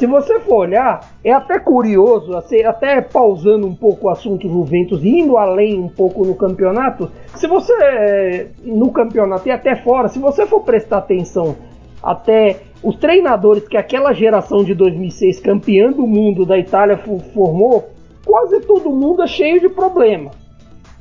[0.00, 5.04] Se você for olhar, é até curioso, assim, até pausando um pouco o assunto Juventus,
[5.04, 10.46] indo além um pouco no campeonato, se você, no campeonato e até fora, se você
[10.46, 11.54] for prestar atenção
[12.02, 16.96] até os treinadores que aquela geração de 2006, campeã do mundo da Itália,
[17.34, 17.90] formou,
[18.24, 20.30] quase todo mundo é cheio de problema.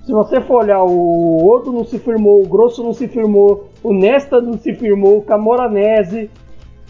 [0.04, 3.94] Se você for olhar, o Odo não se firmou, o Grosso não se firmou, o
[3.94, 6.30] Nesta não se firmou, o Camoranese,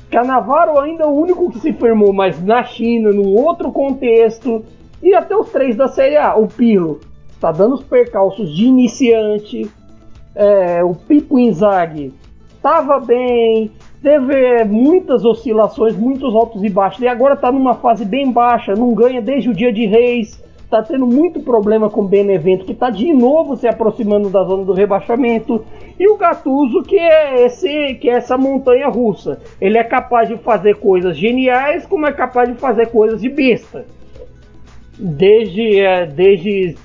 [0.09, 4.63] Canavaro ainda é o único que se firmou, mas na China, num outro contexto.
[5.01, 6.35] E até os três da Série A.
[6.35, 6.99] O Pilo
[7.31, 9.69] está dando os percalços de iniciante.
[10.35, 12.13] É, o Pipo Inzaghi
[12.55, 17.01] estava bem, teve muitas oscilações, muitos altos e baixos.
[17.01, 20.43] E agora está numa fase bem baixa, não ganha desde o dia de Reis.
[20.69, 24.63] Está tendo muito problema com o Benevento, que está de novo se aproximando da zona
[24.63, 25.65] do rebaixamento.
[25.99, 29.41] E o Gattuso, que é, esse, que é essa montanha russa.
[29.59, 33.83] Ele é capaz de fazer coisas geniais, como é capaz de fazer coisas de besta.
[34.95, 36.77] Desde, é, desde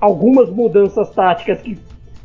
[0.00, 1.78] algumas mudanças táticas que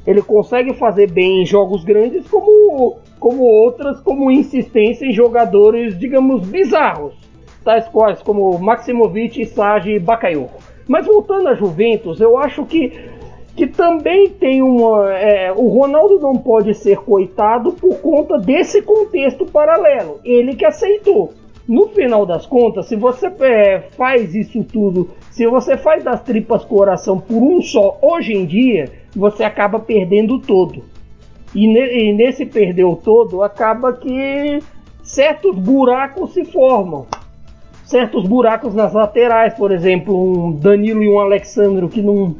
[0.03, 6.47] ele consegue fazer bem em jogos grandes, como, como outras, como insistência em jogadores, digamos,
[6.47, 7.13] bizarros.
[7.63, 10.76] Tais quais como Maximovic, Sage e Bakayoko.
[10.87, 12.93] Mas voltando a Juventus, eu acho que,
[13.55, 15.11] que também tem uma.
[15.13, 20.19] É, o Ronaldo não pode ser coitado por conta desse contexto paralelo.
[20.23, 21.33] Ele que aceitou.
[21.67, 26.63] No final das contas, se você é, faz isso tudo, se você faz das tripas
[26.63, 30.81] coração por um só, hoje em dia, você acaba perdendo todo.
[31.53, 34.59] E, ne, e nesse perder o todo, acaba que
[35.03, 37.05] certos buracos se formam
[37.87, 42.35] certos buracos nas laterais, por exemplo, um Danilo e um Alexandro que não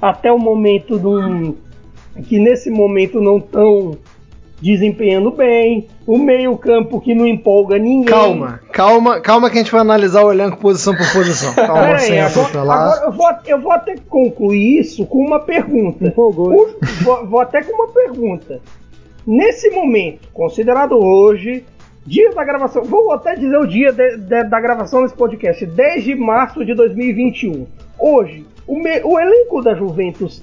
[0.00, 1.54] até o momento não,
[2.24, 3.96] que nesse momento não estão
[4.60, 8.04] desempenhando bem, o meio-campo que não empolga ninguém.
[8.04, 11.52] Calma, calma, calma que a gente vai analisar o elenco posição por posição.
[11.56, 15.40] Calma, Pera sem aí, agora, agora eu, vou, eu vou até concluir isso com uma
[15.40, 16.06] pergunta.
[16.06, 16.74] Empolgou.
[17.02, 18.60] Vou, vou até com uma pergunta.
[19.26, 21.64] Nesse momento, considerado hoje
[22.06, 26.04] Dia da gravação, vou até dizer o dia de, de, da gravação desse podcast, 10
[26.04, 27.66] de março de 2021.
[27.98, 30.42] Hoje, o, me, o elenco da Juventus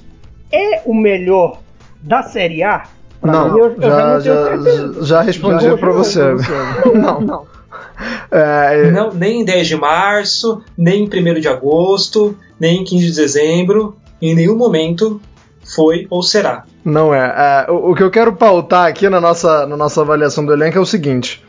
[0.51, 1.59] é o melhor
[2.01, 2.83] da Série A?
[3.23, 6.21] Não, mim, eu, já, eu já, já, já, respondi para você.
[6.93, 7.47] não, não.
[8.29, 9.11] É, não.
[9.11, 13.97] Nem em 10 de março, nem em 1 de agosto, nem em 15 de dezembro,
[14.21, 15.19] em nenhum momento
[15.75, 16.63] foi ou será.
[16.85, 17.65] Não é.
[17.67, 20.77] é o, o, que eu quero pautar aqui na nossa, na nossa avaliação do elenco
[20.77, 21.43] é o seguinte: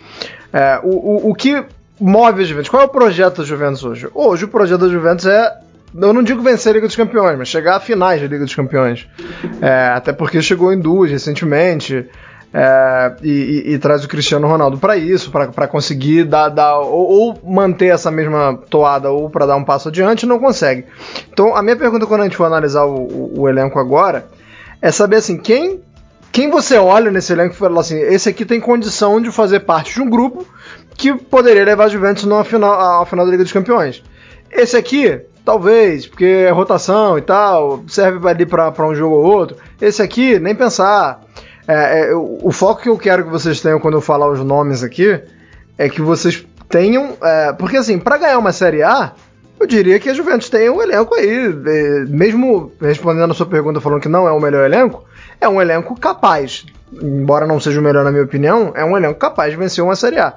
[0.53, 1.64] é, o, o, o que
[2.01, 2.68] move a Juventus?
[2.68, 4.09] Qual é o projeto da Juventus hoje?
[4.14, 5.53] Hoje o projeto da Juventus é
[5.94, 8.55] eu não digo vencer a Liga dos Campeões, mas chegar a finais da Liga dos
[8.55, 9.09] Campeões.
[9.61, 12.07] É, até porque chegou em duas recentemente.
[12.53, 13.30] É, e,
[13.66, 17.88] e, e, traz o Cristiano Ronaldo para isso, para conseguir dar, dar ou, ou, manter
[17.88, 20.86] essa mesma toada ou para dar um passo adiante, não consegue.
[21.30, 24.28] Então, a minha pergunta quando a gente for analisar o, o, o elenco agora
[24.80, 25.82] é saber assim quem
[26.33, 29.95] quem você olha nesse elenco e fala assim, esse aqui tem condição de fazer parte
[29.95, 30.47] de um grupo
[30.97, 34.03] que poderia levar a Juventus na final, à final da Liga dos Campeões.
[34.51, 39.57] Esse aqui, talvez, porque é rotação e tal, serve ali para um jogo ou outro.
[39.81, 41.22] Esse aqui, nem pensar.
[41.66, 44.41] É, é, o, o, foco que eu quero que vocês tenham quando eu falar os
[44.41, 45.20] nomes aqui
[45.76, 47.16] é que vocês tenham.
[47.22, 49.12] É, porque assim, para ganhar uma Série A,
[49.61, 53.81] eu diria que a Juventus tem um elenco aí, é, mesmo respondendo a sua pergunta
[53.81, 55.05] falando que não é o melhor elenco,
[55.41, 59.18] é um elenco capaz, embora não seja o melhor na minha opinião, é um elenco
[59.18, 60.34] capaz de vencer uma Série A.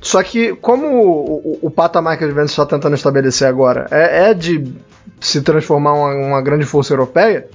[0.00, 4.30] Só que, como o, o, o patamar que a Juventus está tentando estabelecer agora é,
[4.30, 4.74] é de
[5.20, 7.46] se transformar uma, uma grande força europeia,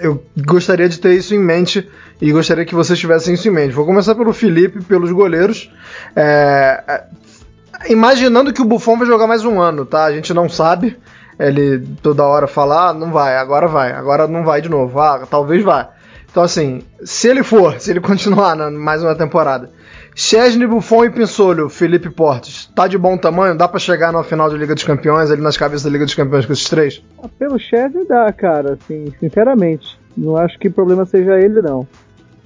[0.00, 1.88] eu gostaria de ter isso em mente
[2.20, 3.72] e gostaria que vocês tivessem isso em mente.
[3.72, 5.70] Vou começar pelo Felipe, pelos goleiros.
[6.14, 10.04] É, é, imaginando que o Buffon vai jogar mais um ano, tá?
[10.04, 10.98] A gente não sabe
[11.38, 15.26] ele toda hora falar, ah, não vai, agora vai, agora não vai de novo, ah,
[15.30, 15.90] talvez vá.
[16.30, 19.70] Então, assim, se ele for, se ele continuar na mais uma temporada,
[20.14, 23.56] Chesney, Buffon e Pinsolho, Felipe Portes, tá de bom tamanho?
[23.56, 26.14] Dá pra chegar na final de Liga dos Campeões, ali nas cabeças da Liga dos
[26.14, 27.02] Campeões com esses três?
[27.22, 29.98] Ah, Pelo Chesney dá, cara, assim, sinceramente.
[30.16, 31.86] Não acho que o problema seja ele, não.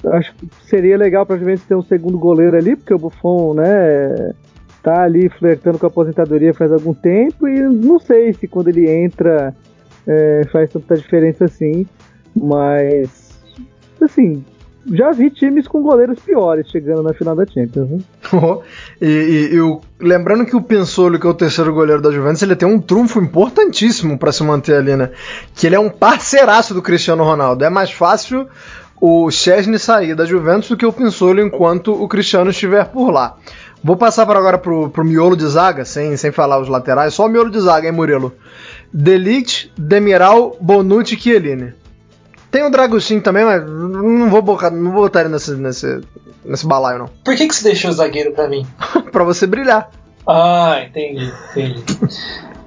[0.05, 4.33] Acho que seria legal pra Juventus ter um segundo goleiro ali, porque o Buffon, né,
[4.83, 8.89] tá ali flertando com a aposentadoria faz algum tempo e não sei se quando ele
[8.89, 9.55] entra
[10.07, 11.87] é, faz tanta diferença assim,
[12.35, 13.31] mas
[14.01, 14.45] assim,
[14.93, 17.91] já vi times com goleiros piores chegando na final da Champions.
[17.91, 17.99] Né?
[19.01, 22.43] e, e, e o, lembrando que o Pensolo, que é o terceiro goleiro da Juventus,
[22.43, 25.11] ele tem um trunfo importantíssimo para se manter ali, né?
[25.55, 27.65] Que ele é um parceiraço do Cristiano Ronaldo.
[27.65, 28.49] É mais fácil
[29.01, 33.37] o Chesney sair da Juventus do que o Pensolo enquanto o Cristiano estiver por lá.
[33.83, 37.27] Vou passar para agora pro, pro miolo de zaga, sem, sem falar os laterais, só
[37.27, 38.35] o miolo de zaga, hein, Murilo?
[38.93, 41.73] Delict, Demiral, Bonucci e Chiellini.
[42.51, 46.01] Tem o Dragostin também, mas não vou, bocar, não vou botar ele nesse, nesse,
[46.45, 47.11] nesse balaio, não.
[47.25, 48.67] Por que, que você deixou o zagueiro pra mim?
[49.13, 49.91] pra você brilhar.
[50.27, 51.85] Ah, entendi, entendi.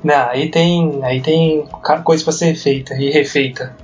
[0.03, 1.67] não, aí tem, aí tem
[2.03, 3.75] coisa pra ser feita e refeita.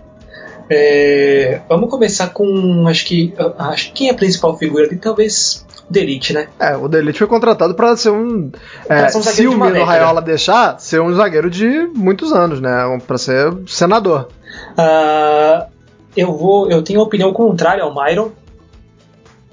[0.69, 5.65] É, vamos começar com, acho que, acho que quem é a principal figura ali, talvez
[5.89, 6.47] o Delite, né?
[6.59, 8.51] É, o Delite foi contratado para ser um,
[8.87, 12.71] é, um se o Mino Raiola deixar, ser um zagueiro de muitos anos, né?
[13.07, 14.29] Para ser senador.
[14.77, 15.67] Uh,
[16.15, 18.31] eu vou, eu tenho a opinião contrária ao Myron.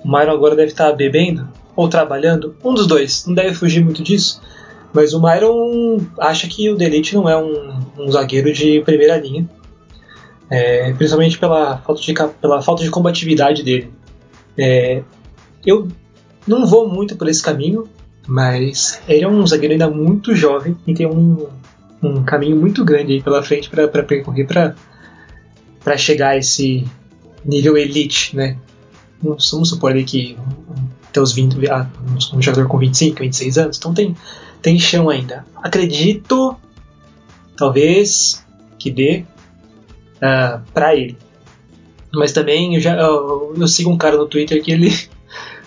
[0.04, 4.02] O Myron agora deve estar bebendo ou trabalhando, um dos dois, não deve fugir muito
[4.02, 4.40] disso.
[4.92, 9.48] Mas o Myron acha que o Delite não é um, um zagueiro de primeira linha.
[10.48, 13.92] É, principalmente pela falta de, pela falta de combatividade dele.
[14.56, 15.02] É,
[15.66, 15.88] eu
[16.46, 17.88] não vou muito por esse caminho,
[18.26, 21.46] mas ele é um zagueiro ainda muito jovem e tem um,
[22.02, 26.84] um caminho muito grande aí pela frente para percorrer para chegar a esse
[27.44, 28.56] nível elite, né?
[29.22, 30.36] Vamos, supor ali que
[31.08, 31.88] até os 20, ah,
[32.34, 34.14] um jogador com 25, 26 anos, então tem,
[34.60, 35.46] tem chão ainda.
[35.62, 36.56] Acredito,
[37.56, 38.44] talvez,
[38.78, 39.24] que dê
[40.16, 41.16] uh, ah, para ele.
[42.12, 44.92] Mas também eu, já, eu, eu, sigo um cara no Twitter que ele,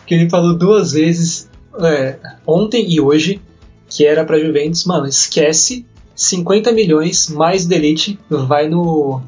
[0.10, 1.48] que ele falou duas vezes,
[1.80, 3.40] é, ontem e hoje,
[3.88, 5.86] que era para Juventus, mano, esquece
[6.16, 9.22] 50 milhões mais delete vai no,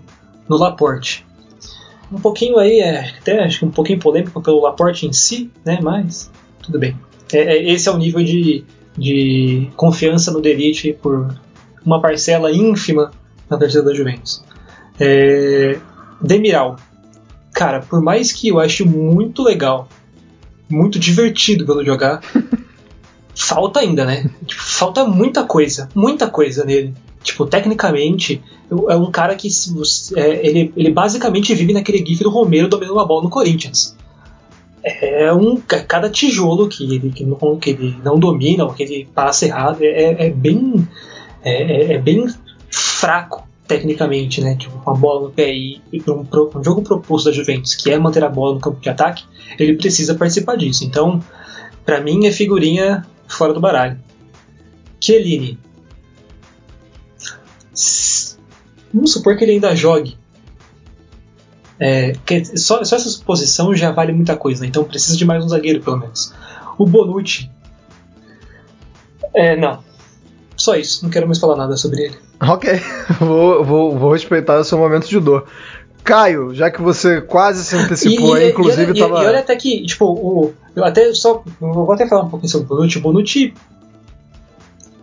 [0.50, 1.24] no Laporte.
[2.12, 5.78] Um pouquinho aí, é, até acho que um pouquinho polêmico pelo Laporte em si, né?
[5.84, 6.32] Mas
[6.64, 6.98] tudo bem.
[7.32, 8.66] É, é, esse é o nível de,
[8.98, 11.40] de confiança no Delite por
[11.86, 13.12] uma parcela ínfima
[13.48, 14.44] na torcida da Juventus.
[15.00, 15.78] É,
[16.20, 16.78] Demiral.
[17.54, 19.88] Cara, por mais que eu ache muito legal,
[20.72, 22.22] muito divertido pelo jogar,
[23.36, 24.30] falta ainda, né?
[24.46, 26.94] Tipo, falta muita coisa, muita coisa nele.
[27.24, 28.42] Tipo, tecnicamente,
[28.90, 29.48] é um cara que
[30.16, 33.96] é, ele, ele basicamente vive naquele gif do Romero dominando uma bola no Corinthians.
[34.84, 39.08] É um cada tijolo que ele, que não, que ele não domina ou que ele
[39.14, 40.88] passa errado é, é bem
[41.44, 42.26] é, é, bem
[42.72, 44.56] fraco tecnicamente, né?
[44.56, 47.74] Tipo, com a bola no pé e, e para um, um, jogo proposto da Juventus,
[47.74, 49.24] que é manter a bola no campo de ataque,
[49.58, 50.84] ele precisa participar disso.
[50.84, 51.24] Então,
[51.86, 53.98] para mim, é figurinha fora do baralho.
[55.00, 55.58] Chiellini.
[58.94, 60.18] Vamos supor que ele ainda jogue.
[61.80, 62.14] É,
[62.58, 64.68] só, só, essa suposição já vale muita coisa, né?
[64.68, 66.34] então precisa de mais um zagueiro, pelo menos.
[66.78, 67.50] O Bonucci.
[69.34, 69.82] É, não.
[70.58, 72.31] Só isso, não quero mais falar nada sobre ele.
[72.42, 72.70] Ok,
[73.20, 75.48] vou, vou, vou respeitar o seu momento de dor.
[76.04, 79.24] Caio, já que você quase se antecipou e, aí, inclusive e, tava.
[79.24, 81.44] E olha até que, tipo, o, eu até só.
[81.60, 82.98] Vou até falar um pouquinho sobre o Bonucci.
[82.98, 83.54] O Bonucci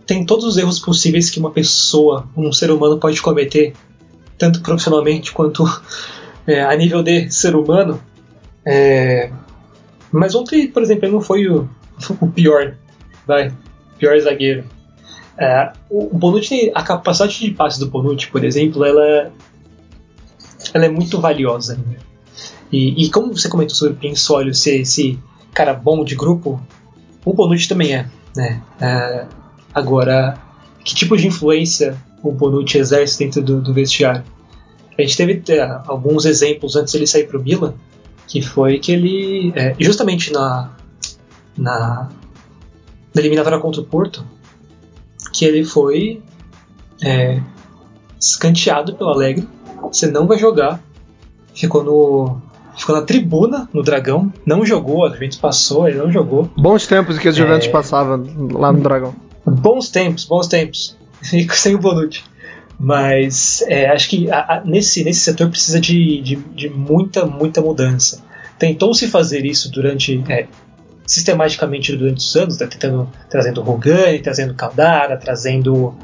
[0.05, 3.75] tem todos os erros possíveis que uma pessoa, um ser humano pode cometer,
[4.37, 5.65] tanto profissionalmente quanto
[6.47, 8.01] é, a nível de ser humano.
[8.65, 9.31] É,
[10.11, 11.69] mas ontem, por exemplo, ele não foi o,
[12.21, 12.75] o pior,
[13.25, 13.53] vai,
[13.99, 14.65] pior zagueiro.
[15.39, 19.33] É, o Bonucci, a capacidade de passe do Bonucci, por exemplo, ela,
[20.75, 21.77] ela é muito valiosa.
[21.77, 21.97] Né?
[22.73, 25.19] E, e, como você comentou sobre o Pinsólio ser esse
[25.55, 26.61] cara bom de grupo,
[27.25, 28.09] o Bonucci também é.
[28.35, 28.61] Né?
[28.81, 29.27] É,
[29.73, 30.37] agora,
[30.85, 34.25] que tipo de influência o Bonucci exerce dentro do, do vestiário?
[34.99, 37.75] A gente teve é, alguns exemplos antes dele sair para o Milan,
[38.27, 40.73] que foi que ele, é, justamente na,
[41.57, 42.09] na,
[43.15, 44.25] na eliminatória contra o Porto,
[45.33, 46.23] que ele foi
[47.03, 47.41] é,
[48.21, 49.49] escanteado pelo Alegre.
[49.83, 50.81] Você não vai jogar.
[51.55, 52.41] Ficou no.
[52.77, 56.49] Ficou na tribuna no Dragão, não jogou, a Juventus passou, ele não jogou.
[56.57, 57.71] Bons tempos que a Juventus é...
[57.71, 59.15] passava lá no Dragão.
[59.45, 60.97] Bons tempos, bons tempos.
[61.21, 62.23] Sem o Bonucci.
[62.79, 67.61] Mas é, acho que a, a, nesse, nesse setor precisa de, de, de muita, muita
[67.61, 68.23] mudança.
[68.57, 70.23] Tentou-se fazer isso durante.
[70.29, 70.47] É,
[71.09, 75.95] sistematicamente durante os anos, né, tentando, trazendo Rogani, trazendo Caldara, trazendo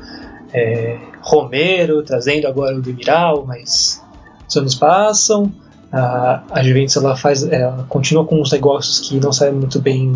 [0.53, 4.03] é, Romero, trazendo agora o Demiral, mas
[4.49, 5.53] os anos passam,
[5.93, 10.13] a, a Juventus ela faz, ela continua com uns negócios que não sabem muito bem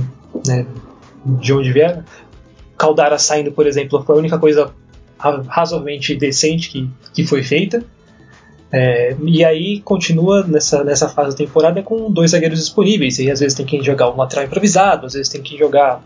[0.47, 0.67] né,
[1.25, 2.03] de onde vieram.
[2.77, 4.73] Caldara saindo, por exemplo, foi a única coisa
[5.19, 7.85] razoavelmente decente que, que foi feita.
[8.71, 13.19] É, e aí continua nessa, nessa fase da temporada com dois zagueiros disponíveis.
[13.19, 16.03] E às vezes tem que jogar um lateral improvisado, às vezes tem que jogar,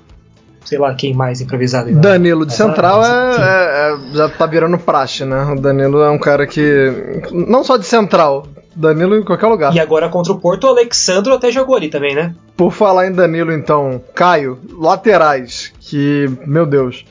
[0.65, 1.93] sei lá, quem mais improvisado.
[1.93, 5.45] Danilo de central é, é, é, já tá virando praxe, né?
[5.57, 7.23] O Danilo é um cara que.
[7.33, 8.47] Não só de central,
[8.77, 9.75] Danilo em qualquer lugar.
[9.75, 12.35] E agora contra o Porto, o Alexandro até jogou ali também, né?
[12.57, 17.05] Por falar em Danilo, então, Caio, laterais, que, meu Deus.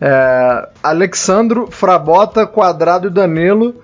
[0.00, 3.74] É, Alexandro, Frabota, Quadrado e Danilo.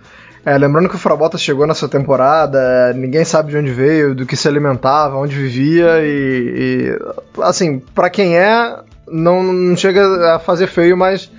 [0.44, 4.36] É, lembrando que o Frabota chegou nessa temporada, ninguém sabe de onde veio, do que
[4.36, 10.66] se alimentava, onde vivia e, e assim, para quem é, não, não chega a fazer
[10.68, 11.30] feio, mas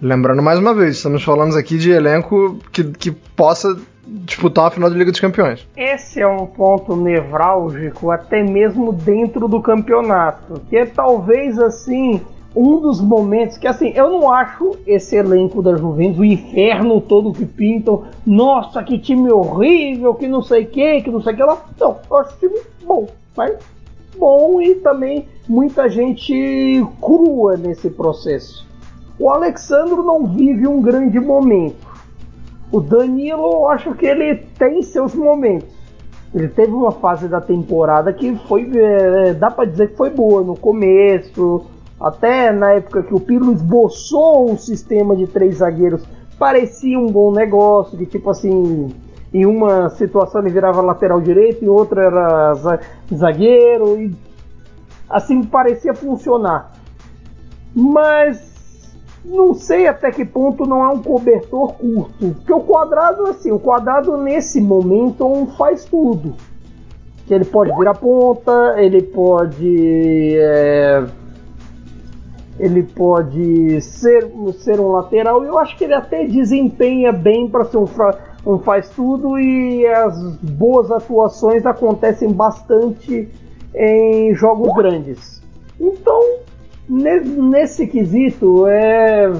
[0.00, 3.76] lembrando mais uma vez, estamos falando aqui de elenco que, que possa
[4.06, 5.66] disputar uma final de Liga dos Campeões.
[5.76, 12.22] Esse é um ponto nevrálgico até mesmo dentro do campeonato, que é talvez assim
[12.56, 17.32] um dos momentos que, assim, eu não acho esse elenco da Juventus o inferno todo
[17.32, 18.04] que pintam.
[18.24, 21.62] Nossa, que time horrível, que não sei o que, que não sei o que lá.
[21.78, 23.58] Não, eu acho time bom, mas
[24.16, 28.66] bom e também muita gente crua nesse processo.
[29.18, 31.86] O Alexandro não vive um grande momento.
[32.72, 35.68] O Danilo, eu acho que ele tem seus momentos.
[36.34, 40.42] Ele teve uma fase da temporada que foi, é, dá para dizer que foi boa
[40.42, 41.66] no começo,
[42.00, 46.04] até na época que o Pirlo esboçou um sistema de três zagueiros,
[46.38, 48.94] parecia um bom negócio, que tipo assim,
[49.32, 52.54] em uma situação ele virava lateral direito, em outra era
[53.14, 54.14] zagueiro, e
[55.08, 56.72] assim parecia funcionar.
[57.74, 58.94] Mas
[59.24, 63.58] não sei até que ponto não é um cobertor curto, porque o quadrado assim, o
[63.58, 66.34] quadrado nesse momento faz tudo.
[67.26, 71.04] Que ele pode virar ponta, ele pode é,
[72.58, 77.64] ele pode ser, ser um lateral e eu acho que ele até desempenha bem para
[77.66, 77.86] ser um,
[78.46, 83.28] um faz tudo e as boas atuações acontecem bastante
[83.74, 85.42] em jogos grandes.
[85.78, 86.20] Então,
[86.88, 89.32] nesse quesito é,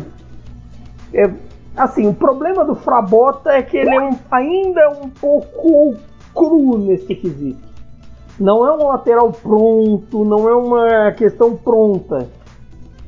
[1.14, 1.30] é
[1.74, 5.94] assim, o problema do Frabota é que ele é um, ainda é um pouco
[6.34, 7.64] cru nesse quesito.
[8.38, 12.28] Não é um lateral pronto, não é uma questão pronta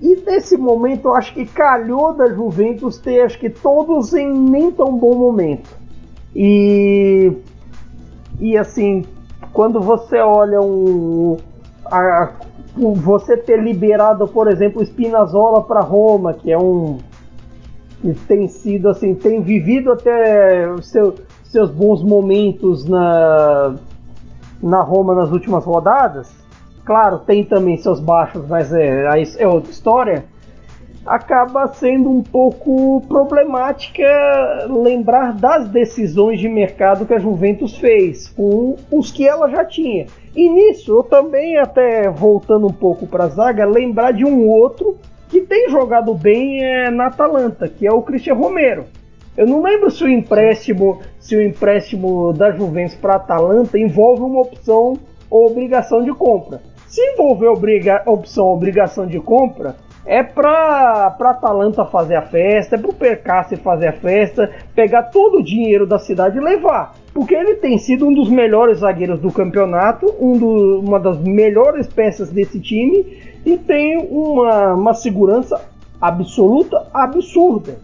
[0.01, 4.70] e nesse momento eu acho que calhou da Juventus ter acho que todos em nem
[4.70, 5.76] tão bom momento.
[6.34, 7.32] E
[8.40, 9.05] e assim,
[9.53, 11.36] quando você olha um
[11.84, 12.32] a,
[12.76, 16.99] você ter liberado, por exemplo, Spinazzola para Roma, que é um
[18.28, 23.74] tem sido assim, tem vivido até seu, seus bons momentos na
[24.62, 26.38] na Roma nas últimas rodadas
[26.89, 29.05] claro, tem também seus baixos, mas é,
[29.36, 30.24] é outra história,
[31.05, 34.07] acaba sendo um pouco problemática
[34.70, 40.07] lembrar das decisões de mercado que a Juventus fez, com os que ela já tinha.
[40.34, 44.97] E nisso, eu também, até voltando um pouco para a zaga, lembrar de um outro
[45.28, 48.86] que tem jogado bem é, na Atalanta, que é o Christian Romero.
[49.36, 54.22] Eu não lembro se o empréstimo, se o empréstimo da Juventus para a Atalanta envolve
[54.22, 54.97] uma opção
[55.30, 56.62] ou obrigação de compra.
[56.89, 59.76] Se envolver obriga, opção obrigação de compra,
[60.07, 65.03] é para a Atalanta fazer a festa, é para o Percassi fazer a festa, pegar
[65.05, 66.95] todo o dinheiro da cidade e levar.
[67.12, 71.86] Porque ele tem sido um dos melhores zagueiros do campeonato, um do, uma das melhores
[71.86, 73.05] peças desse time
[73.45, 75.61] e tem uma, uma segurança
[76.01, 77.76] absoluta, absurda.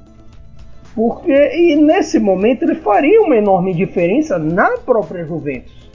[0.95, 5.91] Porque e nesse momento ele faria uma enorme diferença na própria Juventus.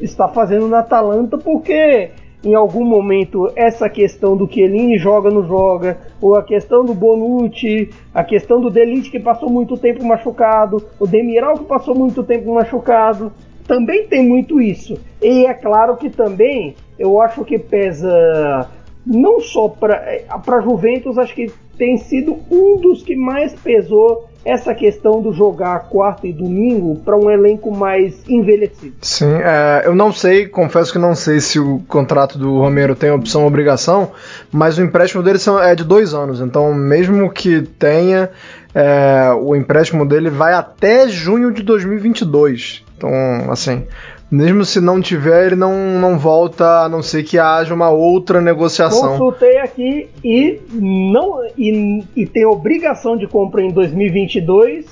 [0.00, 2.10] Está fazendo na Atalanta porque
[2.44, 7.90] em algum momento essa questão do Chiellini joga não joga, ou a questão do Bonucci,
[8.12, 12.52] a questão do Delite que passou muito tempo machucado, o Demiral que passou muito tempo
[12.52, 13.32] machucado,
[13.66, 14.98] também tem muito isso.
[15.22, 18.68] E é claro que também eu acho que pesa
[19.06, 25.22] não só para Juventus, acho que tem sido um dos que mais pesou essa questão
[25.22, 28.94] do jogar quarta e domingo para um elenco mais envelhecido.
[29.00, 33.10] Sim, é, eu não sei, confesso que não sei se o contrato do Romero tem
[33.10, 34.12] opção ou obrigação,
[34.52, 38.30] mas o empréstimo dele é de dois anos, então mesmo que tenha,
[38.74, 42.84] É, o empréstimo dele vai até junho de 2022.
[42.96, 43.10] Então,
[43.50, 43.86] assim,
[44.30, 48.40] mesmo se não tiver, ele não, não volta a não ser que haja uma outra
[48.40, 49.10] negociação.
[49.10, 54.86] Consultei aqui e não e, e tem obrigação de compra em 2022,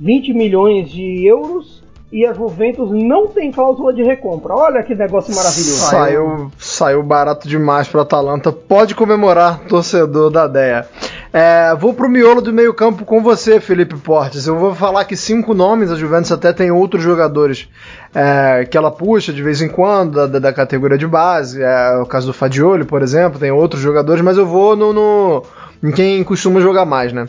[0.00, 4.54] 20 milhões de euros e a Juventus não tem cláusula de recompra.
[4.54, 5.88] Olha que negócio maravilhoso.
[5.88, 8.52] Saiu, saiu barato demais para Atalanta.
[8.52, 10.86] Pode comemorar, torcedor da DEA.
[11.32, 14.46] É, vou pro miolo do meio-campo com você, Felipe Portes.
[14.46, 17.68] Eu vou falar que cinco nomes, a Juventus até tem outros jogadores
[18.14, 21.62] é, que ela puxa de vez em quando, da, da categoria de base.
[21.62, 25.42] É, o caso do Fadioli, por exemplo, tem outros jogadores, mas eu vou no, no
[25.82, 27.26] em quem costuma jogar mais, né?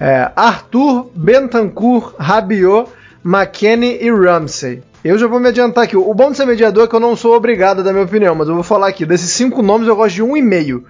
[0.00, 2.88] É, Arthur, Bentancur, Rabiot
[3.24, 4.82] McKenny e Ramsey.
[5.04, 5.96] Eu já vou me adiantar aqui.
[5.96, 8.36] O bom de ser mediador é que eu não sou obrigado a dar minha opinião,
[8.36, 9.04] mas eu vou falar aqui.
[9.04, 10.84] Desses cinco nomes, eu gosto de um e meio.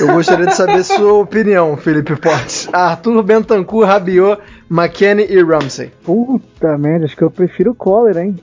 [0.00, 2.68] Eu gostaria de saber sua opinião, Felipe Portes.
[2.72, 4.40] Arthur Bentancur, Rabiot,
[4.70, 5.92] McKenny e Ramsey.
[6.02, 8.36] Puta merda, acho que eu prefiro o Coller, hein?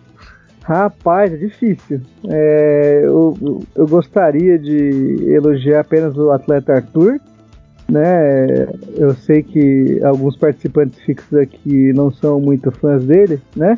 [0.62, 2.02] Rapaz, é difícil.
[2.30, 7.20] É, eu, eu gostaria de elogiar apenas o atleta Arthur
[7.90, 8.68] né?
[8.96, 13.78] Eu sei que alguns participantes fixos aqui não são muito fãs dele, né?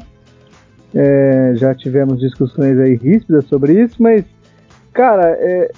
[0.94, 4.26] É, já tivemos discussões aí ríspidas sobre isso, mas,
[4.92, 5.72] cara, é,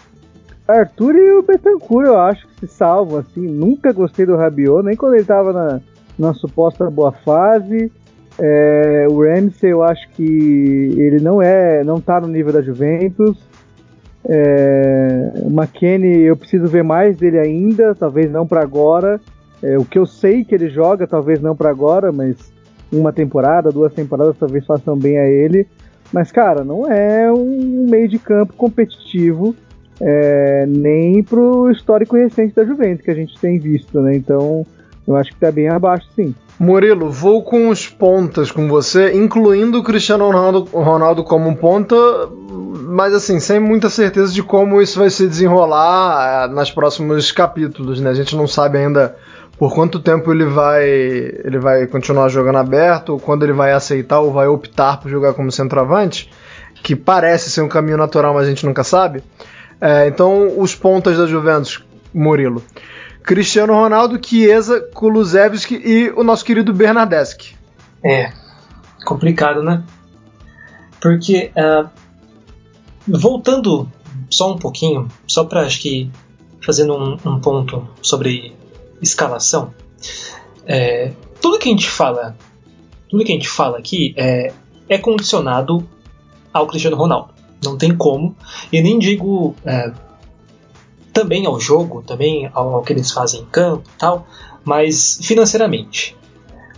[0.67, 3.45] Arthur e o Betancourt eu acho que se salvam, assim.
[3.45, 5.81] Nunca gostei do Rabiot, nem quando ele tava na,
[6.17, 7.91] na suposta boa fase.
[8.39, 10.23] É, o Ramsey eu acho que
[10.97, 13.37] ele não é, não tá no nível da Juventus.
[14.23, 19.19] É, o McKenny, eu preciso ver mais dele ainda, talvez não para agora.
[19.61, 22.35] É, o que eu sei que ele joga, talvez não para agora, mas
[22.91, 25.67] uma temporada, duas temporadas talvez façam bem a ele.
[26.11, 29.55] Mas, cara, não é um meio de campo competitivo,
[29.99, 34.15] é, nem pro histórico recente da Juventus que a gente tem visto, né?
[34.15, 34.65] Então,
[35.07, 36.35] eu acho que tá bem abaixo, sim.
[36.59, 41.95] Murilo, vou com os pontas com você, incluindo o Cristiano Ronaldo, Ronaldo como um ponta,
[42.87, 47.99] mas assim, sem muita certeza de como isso vai se desenrolar uh, nos próximos capítulos,
[47.99, 48.11] né?
[48.11, 49.15] A gente não sabe ainda
[49.61, 54.19] por quanto tempo ele vai ele vai continuar jogando aberto, ou quando ele vai aceitar
[54.19, 56.31] ou vai optar por jogar como centroavante,
[56.81, 59.21] que parece ser um caminho natural, mas a gente nunca sabe.
[59.79, 61.79] É, então, os pontas da Juventus,
[62.11, 62.63] Murilo.
[63.21, 67.55] Cristiano Ronaldo, Chiesa, Kulusevski e o nosso querido Bernardeschi.
[68.03, 68.31] É,
[69.05, 69.83] complicado, né?
[70.99, 71.87] Porque, uh,
[73.07, 73.87] voltando
[74.27, 76.09] só um pouquinho, só para acho que
[76.65, 78.59] fazendo um, um, ponto sobre
[79.01, 79.73] escalação,
[80.65, 82.35] é, tudo que a gente fala,
[83.09, 84.53] tudo que a gente fala aqui é,
[84.87, 85.87] é condicionado
[86.53, 87.33] ao Cristiano Ronaldo.
[87.63, 88.35] Não tem como.
[88.71, 89.91] E nem digo é,
[91.13, 94.27] também ao jogo, também ao, ao que eles fazem em campo tal,
[94.63, 96.15] mas financeiramente.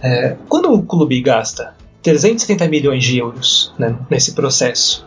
[0.01, 5.05] É, quando o clube gasta 370 milhões de euros né, nesse processo,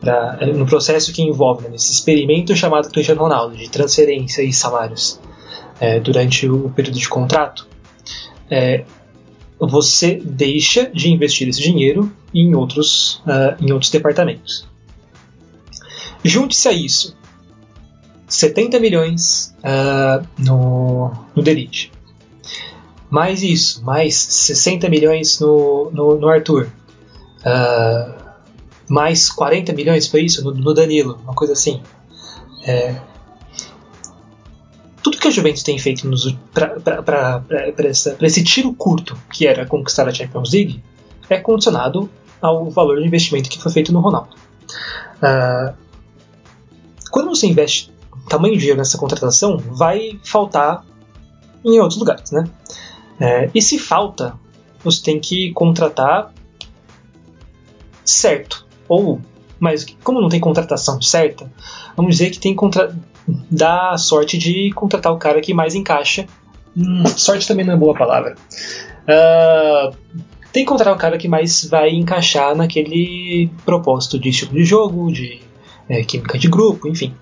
[0.00, 5.20] pra, no processo que envolve né, nesse experimento chamado Cristiano Ronaldo de transferência e salários
[5.80, 7.66] é, durante o período de contrato,
[8.50, 8.84] é,
[9.58, 14.66] você deixa de investir esse dinheiro em outros, uh, em outros departamentos.
[16.22, 17.16] Junte-se a isso
[18.28, 21.42] 70 milhões uh, no, no.
[23.10, 26.70] Mais isso, mais 60 milhões no, no, no Arthur.
[27.40, 28.28] Uh,
[28.88, 31.82] mais 40 milhões foi isso no, no Danilo, uma coisa assim.
[32.64, 32.96] É,
[35.08, 36.06] tudo que a Juventus tem feito
[37.02, 37.42] para
[38.20, 40.82] esse tiro curto que era conquistar a Champions League
[41.30, 42.10] é condicionado
[42.42, 44.36] ao valor de investimento que foi feito no Ronaldo.
[45.16, 45.74] Uh,
[47.10, 47.90] quando você investe
[48.28, 50.84] tamanho de dinheiro nessa contratação vai faltar
[51.64, 52.44] em outros lugares, né?
[53.18, 54.34] É, e se falta,
[54.84, 56.32] você tem que contratar
[58.04, 58.66] certo.
[58.86, 59.22] Ou,
[59.58, 61.50] mas como não tem contratação certa,
[61.96, 62.94] vamos dizer que tem contra
[63.60, 66.26] a sorte de contratar o cara que mais encaixa.
[66.76, 68.36] Hum, sorte também não é boa palavra.
[69.04, 69.96] Uh,
[70.52, 75.12] tem que contratar o cara que mais vai encaixar naquele propósito de estilo de jogo,
[75.12, 75.40] de
[75.88, 77.14] é, química de grupo, enfim.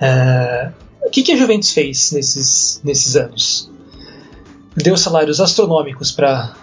[0.00, 0.72] Uh,
[1.06, 3.70] o que, que a Juventus fez nesses, nesses anos?
[4.76, 6.54] Deu salários astronômicos para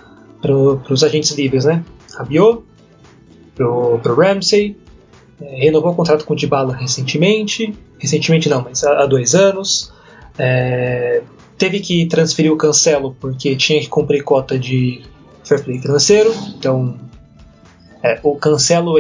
[0.41, 1.83] pro, os agentes livres, né?
[2.15, 2.63] Rabiot,
[3.55, 4.77] pro, pro Ramsey,
[5.41, 9.91] é, renovou o contrato com o Dybala recentemente, recentemente não, mas há, há dois anos.
[10.37, 11.21] É,
[11.57, 15.03] teve que transferir o Cancelo porque tinha que cumprir cota de
[15.43, 16.97] fair play financeiro, então
[18.01, 18.97] é, o Cancelo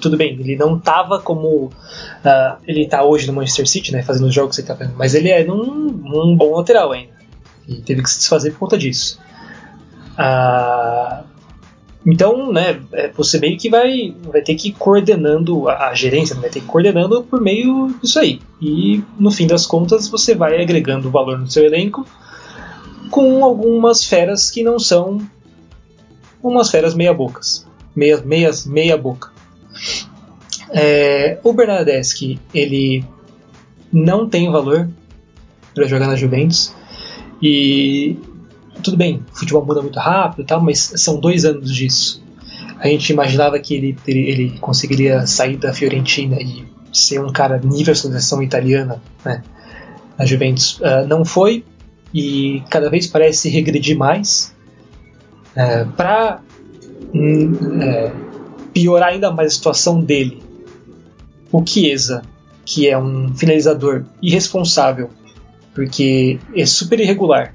[0.00, 4.26] tudo bem, ele não estava como uh, ele está hoje no Manchester City, né, fazendo
[4.26, 7.14] os jogos que ele tá fazendo, mas ele é um, um bom lateral ainda.
[7.66, 9.18] e teve que se desfazer por conta disso.
[10.18, 11.24] Ah,
[12.06, 16.36] então, né, é, você meio que vai, vai ter que ir coordenando a, a gerência,
[16.36, 18.40] vai ter que ir coordenando por meio disso aí.
[18.60, 22.06] E no fim das contas, você vai agregando valor no seu elenco
[23.10, 25.18] com algumas feras que não são
[26.42, 27.66] umas feras meia-bocas.
[27.96, 29.30] Meia, meias, meia boca.
[30.70, 33.04] É, o Bernardeschi, ele
[33.90, 34.90] não tem valor
[35.74, 36.74] para jogar na Juventus.
[37.40, 38.16] E
[38.82, 42.22] tudo bem, o futebol muda muito rápido tal, mas são dois anos disso.
[42.78, 47.94] A gente imaginava que ele, ele, conseguiria sair da Fiorentina e ser um cara nível
[47.94, 49.42] seleção italiana, né?
[50.18, 51.64] Na Juventus uh, não foi
[52.12, 54.54] e cada vez parece regredir mais.
[55.56, 56.40] Uh, Para
[57.14, 58.10] uh,
[58.72, 60.42] piorar ainda mais a situação dele,
[61.50, 62.22] o Chiesa,
[62.64, 65.10] que é um finalizador irresponsável,
[65.74, 67.54] porque é super irregular,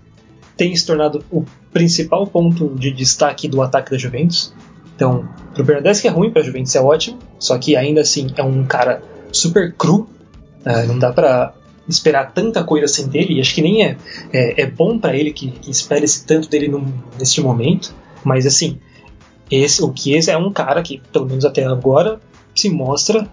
[0.60, 4.54] tem se tornado o principal ponto de destaque do ataque da Juventus.
[4.94, 8.66] Então, pro Bernardeschi é ruim, pra Juventus é ótimo, só que ainda assim é um
[8.66, 9.02] cara
[9.32, 10.10] super cru,
[10.66, 11.54] uh, não dá pra
[11.88, 13.98] esperar tanta coisa assim dele, e acho que nem é,
[14.34, 16.86] é, é bom para ele que, que espere-se tanto dele num,
[17.18, 17.96] neste momento,
[18.26, 18.78] mas assim,
[19.50, 22.20] esse, o Chiesa é um cara que, pelo menos até agora,
[22.54, 23.26] se mostra,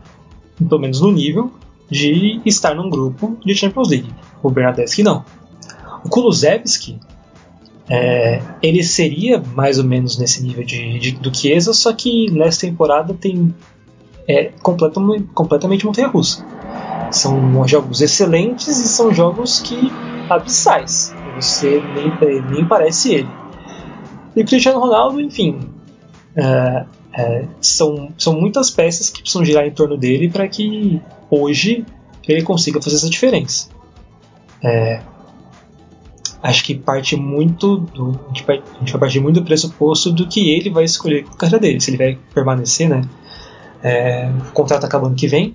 [0.56, 1.50] pelo menos no nível,
[1.90, 4.14] de estar num grupo de Champions League.
[4.40, 5.24] O Bernardeschi não.
[6.04, 7.00] O Kulusevski
[7.88, 12.62] é, ele seria mais ou menos nesse nível de, de, do Chiesa, só que nessa
[12.62, 13.54] temporada tem
[14.28, 16.44] é completamente, montanha-russa.
[17.12, 19.92] São jogos excelentes e são jogos que
[20.28, 21.14] abissais.
[21.36, 23.28] Você nem, nem parece ele.
[24.34, 25.60] E o Cristiano Ronaldo, enfim,
[26.34, 26.84] é,
[27.16, 31.86] é, são, são muitas peças que precisam girar em torno dele para que hoje
[32.26, 33.68] ele consiga fazer essa diferença.
[34.62, 35.00] É,
[36.42, 38.62] acho que parte muito do, a, gente vai,
[38.98, 41.98] partir muito do pressuposto do que ele vai escolher com a carreira dele, se ele
[41.98, 43.02] vai permanecer, né?
[43.82, 45.54] É, o contrato acaba ano que vem,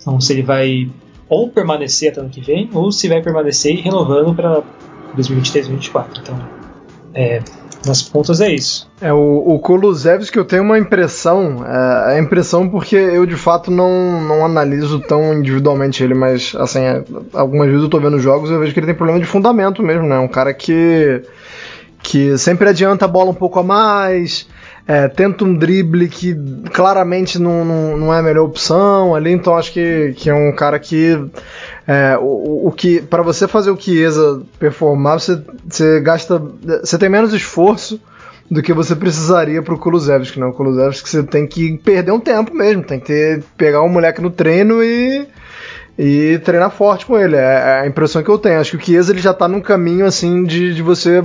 [0.00, 0.90] então se ele vai
[1.28, 4.62] ou permanecer até ano que vem, ou se vai permanecer renovando para
[5.14, 6.22] 2023, 2024.
[6.22, 6.48] Então,
[7.12, 7.42] é,
[7.86, 8.88] nas pontas é isso.
[9.00, 13.70] É, o, o Kulusevski eu tenho uma impressão, é, a impressão porque eu de fato
[13.70, 18.50] não, não analiso tão individualmente ele, mas assim, é, algumas vezes eu tô vendo jogos
[18.50, 20.18] e eu vejo que ele tem problema de fundamento mesmo, né?
[20.18, 21.22] Um cara que,
[22.02, 24.46] que sempre adianta a bola um pouco a mais,
[24.88, 26.34] é, tenta um drible que
[26.72, 30.50] claramente não, não, não, é a melhor opção ali, então acho que, que é um
[30.56, 31.12] cara que
[31.86, 36.42] é, o, o que para você fazer o Chiesa performar, você, você gasta
[36.82, 38.00] você tem menos esforço
[38.50, 40.46] do que você precisaria pro Kulusevski, né?
[40.46, 44.22] O Kulusevski você tem que perder um tempo mesmo, tem que ter, pegar um moleque
[44.22, 45.28] no treino e
[45.98, 47.36] e treinar forte com ele.
[47.36, 48.60] É, é a impressão que eu tenho.
[48.60, 51.22] Acho que o Chiesa ele já tá num caminho assim de, de você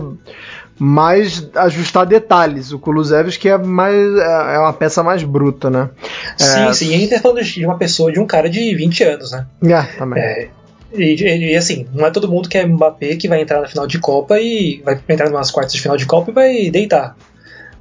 [0.77, 2.71] mais ajustar detalhes.
[2.71, 5.89] O Kulusevski é mais é, é uma peça mais bruta, né?
[6.37, 6.73] Sim, é...
[6.73, 6.91] sim.
[6.91, 9.45] E a gente tá falando de uma pessoa, de um cara de 20 anos, né?
[9.63, 10.21] É, também.
[10.21, 10.49] É,
[10.93, 13.87] e, e, assim, não é todo mundo que é Mbappé que vai entrar na final
[13.87, 17.15] de Copa e vai entrar nas quartas de final de Copa e vai deitar.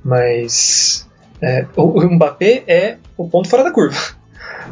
[0.02, 1.06] Mas
[1.40, 3.98] é, o, o Mbappé é o ponto fora da curva.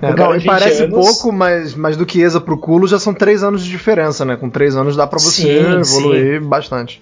[0.03, 0.95] É, não, e parece anos...
[0.95, 4.37] pouco, mas, mas do que Chiesa pro Culo já são três anos de diferença, né?
[4.37, 6.49] Com três anos dá pra você sim, evoluir sim.
[6.49, 7.01] bastante.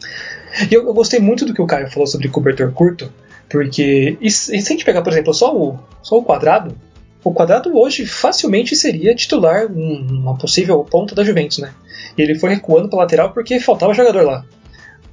[0.70, 3.12] E eu, eu, gostei muito do que o Caio falou sobre cobertor curto,
[3.48, 6.74] porque e, e se a gente pegar, por exemplo, só o, só o quadrado,
[7.22, 11.72] o quadrado hoje facilmente seria titular uma possível ponta da Juventus, né?
[12.16, 14.44] E ele foi recuando para lateral porque faltava jogador lá.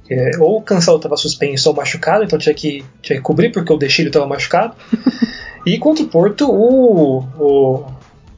[0.08, 3.72] É, ou o Cancelo estava suspenso ou machucado, então tinha que, tinha que cobrir porque
[3.72, 4.74] o Dechilho estava machucado.
[5.66, 7.84] e contra o Porto, o, o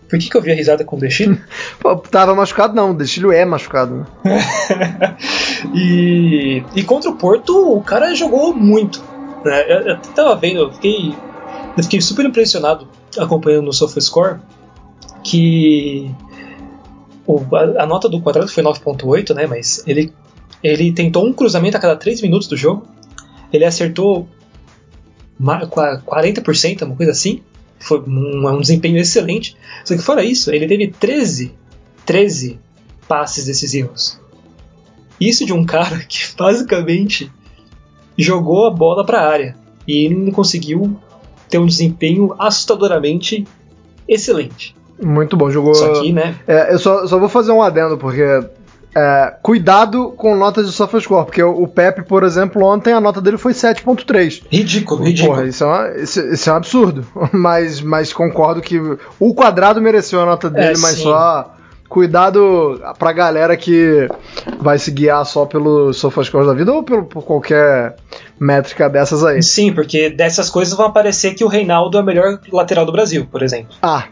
[0.08, 0.98] por que, que eu vi a risada com o?
[1.78, 3.94] Pô, tava machucado não, o Destino é machucado.
[3.94, 4.06] Né?
[5.74, 9.02] e, e contra o Porto, o cara jogou muito.
[9.44, 9.64] Né?
[9.70, 11.14] Eu, eu tava vendo, eu fiquei,
[11.76, 12.88] eu fiquei super impressionado
[13.18, 14.38] acompanhando no SofaScore
[15.22, 16.10] que
[17.26, 19.46] o, a, a, nota do quadrado foi 9.8, né?
[19.46, 20.12] Mas ele,
[20.62, 22.86] ele tentou um cruzamento a cada 3 minutos do jogo.
[23.52, 24.28] Ele acertou
[25.40, 27.42] 40%, uma coisa assim.
[27.78, 29.56] Foi um, um desempenho excelente.
[29.84, 31.54] Só que fora isso, ele teve 13,
[32.04, 32.58] 13
[33.06, 34.20] passes decisivos.
[35.20, 37.30] Isso de um cara que basicamente
[38.16, 39.56] jogou a bola para a área
[39.86, 40.98] e ele não conseguiu
[41.48, 43.46] ter um desempenho assustadoramente
[44.06, 44.76] excelente.
[45.00, 45.74] Muito bom, jogou.
[45.74, 46.36] Só que, né?
[46.46, 48.22] É, eu só, só vou fazer um adendo, porque
[48.98, 53.20] é, cuidado com notas de SofaScore, porque o, o Pepe, por exemplo, ontem a nota
[53.20, 54.42] dele foi 7.3.
[54.50, 55.36] Ridículo, ridículo.
[55.36, 57.06] Porra, isso é, uma, isso, isso é um absurdo.
[57.32, 58.80] Mas, mas concordo que
[59.20, 61.02] o quadrado mereceu a nota dele, é, mas sim.
[61.02, 61.54] só
[61.88, 64.08] cuidado pra galera que
[64.60, 67.96] vai se guiar só pelo SofaScore da vida ou pelo, por qualquer
[68.38, 69.42] métrica dessas aí.
[69.42, 73.26] Sim, porque dessas coisas vão aparecer que o Reinaldo é o melhor lateral do Brasil,
[73.30, 73.74] por exemplo.
[73.82, 74.04] Ah,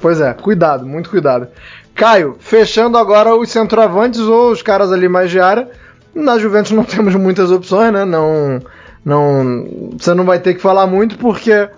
[0.00, 1.48] pois é, cuidado, muito cuidado.
[1.94, 5.70] Caio, fechando agora os centroavantes ou os caras ali mais de área.
[6.14, 8.04] Na Juventus não temos muitas opções, né?
[8.04, 8.60] Não,
[9.04, 11.68] não, você não vai ter que falar muito porque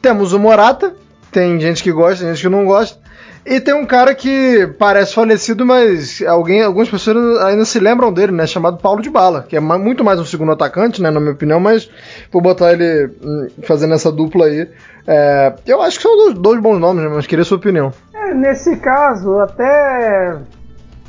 [0.00, 0.94] temos o Morata,
[1.30, 2.98] tem gente que gosta, tem gente que não gosta.
[3.44, 8.32] E tem um cara que parece falecido, mas alguém, algumas pessoas ainda se lembram dele,
[8.32, 8.46] né?
[8.46, 11.10] Chamado Paulo de Bala, que é muito mais um segundo atacante, né?
[11.10, 11.90] Na minha opinião, mas
[12.30, 14.68] vou botar ele hum, fazendo essa dupla aí.
[15.06, 17.08] É, eu acho que são dois, dois bons nomes, né?
[17.08, 17.90] mas queria sua opinião.
[18.12, 20.38] É, nesse caso, até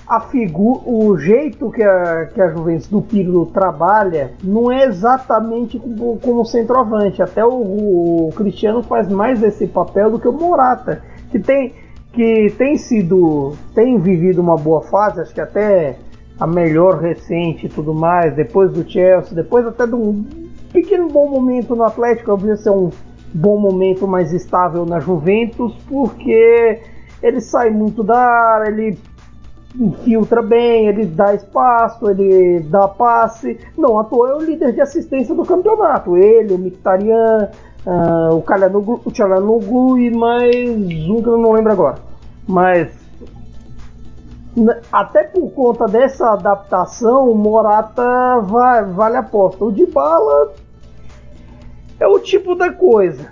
[0.09, 5.77] a figura, o jeito que a, que a Juventus do Pirlo trabalha não é exatamente
[5.77, 7.21] como, como centroavante.
[7.21, 7.51] Até o,
[8.27, 11.75] o, Cristiano faz mais esse papel do que o Morata, que tem,
[12.13, 15.97] que tem sido, tem vivido uma boa fase, acho que até
[16.39, 20.25] a melhor recente e tudo mais, depois do Chelsea, depois até de um
[20.71, 22.89] pequeno bom momento no Atlético, podia ser um
[23.33, 26.79] bom momento mais estável na Juventus, porque
[27.21, 28.97] ele sai muito da área, ele
[29.77, 33.59] infiltra bem, ele dá espaço, ele dá passe.
[33.77, 36.17] Não, à toa é o líder de assistência do campeonato.
[36.17, 37.49] Ele, o Mkhitaryan,
[37.85, 40.65] uh, o Calhanoglu, o Calhanoglu e mais
[41.09, 41.97] um que eu não lembro agora.
[42.47, 42.89] Mas
[44.91, 49.63] até por conta dessa adaptação, o Morata vai, vale a aposta.
[49.63, 50.53] O de bala
[51.99, 53.31] é o tipo da coisa.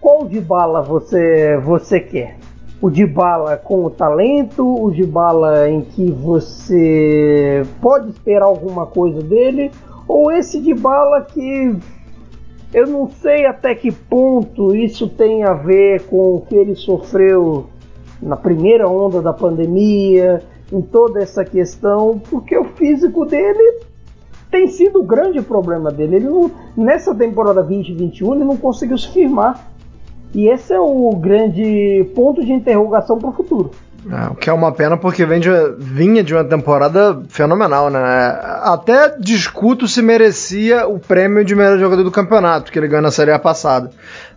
[0.00, 2.38] Qual de bala você você quer?
[2.80, 8.86] o de bala com o talento, o de bala em que você pode esperar alguma
[8.86, 9.70] coisa dele,
[10.08, 11.76] ou esse de bala que
[12.72, 17.66] eu não sei até que ponto isso tem a ver com o que ele sofreu
[18.22, 20.42] na primeira onda da pandemia,
[20.72, 23.80] em toda essa questão, porque o físico dele
[24.50, 26.16] tem sido o grande problema dele.
[26.16, 29.68] Ele não, nessa temporada 2021 ele não conseguiu se firmar.
[30.32, 33.70] E esse é o grande ponto de interrogação para o futuro.
[34.08, 38.00] É, o que é uma pena porque vem de, vinha de uma temporada fenomenal, né?
[38.62, 43.10] Até discuto se merecia o prêmio de melhor jogador do campeonato que ele ganhou na
[43.10, 43.90] Série A passada.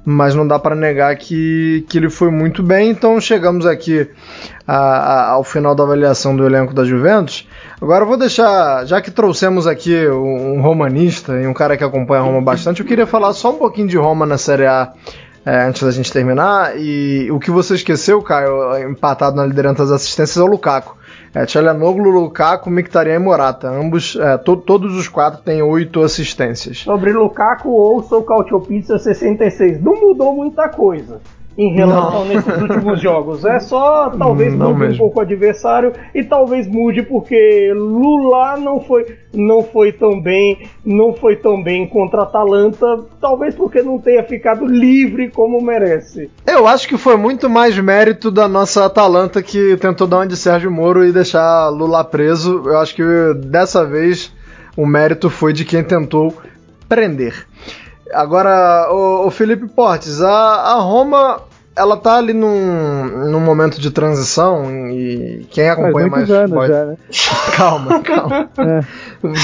[0.05, 2.89] Mas não dá para negar que, que ele foi muito bem.
[2.89, 4.09] Então chegamos aqui
[4.67, 7.47] a, a, ao final da avaliação do elenco da Juventus.
[7.81, 11.83] Agora eu vou deixar, já que trouxemos aqui um, um romanista e um cara que
[11.85, 14.91] acompanha a Roma bastante, eu queria falar só um pouquinho de Roma na Série A
[15.45, 16.77] é, antes da gente terminar.
[16.77, 20.97] E o que você esqueceu, Caio, empatado na liderança das assistências, é o Lukaku.
[21.33, 23.69] É, Tchalanoglu, Lukaku, Mkhitaryan e Morata.
[23.69, 26.79] Ambos, é, to todos os quatro têm oito assistências.
[26.79, 29.81] Sobre Lukaku, ouça o Cautio Pizza 66.
[29.81, 31.19] Não mudou muita coisa
[31.57, 32.25] em relação não.
[32.25, 33.45] nesses últimos jogos.
[33.45, 34.95] É só talvez não mude mesmo.
[34.95, 40.69] um pouco o adversário e talvez mude porque Lula não foi não foi tão bem,
[40.85, 42.85] não foi tão bem contra a Atalanta,
[43.19, 46.29] talvez porque não tenha ficado livre como merece.
[46.45, 50.37] Eu acho que foi muito mais mérito da nossa Atalanta que tentou dar uma de
[50.37, 52.63] Sérgio Moro e deixar Lula preso.
[52.65, 53.03] Eu acho que
[53.45, 54.31] dessa vez
[54.77, 56.33] o mérito foi de quem tentou
[56.87, 57.47] prender.
[58.13, 61.41] Agora, o, o Felipe Portes, a, a, Roma
[61.75, 66.67] ela tá ali num, num momento de transição e quem acompanha mais futebol...
[66.67, 66.97] já, né?
[67.57, 68.49] calma, calma.
[68.59, 68.79] É.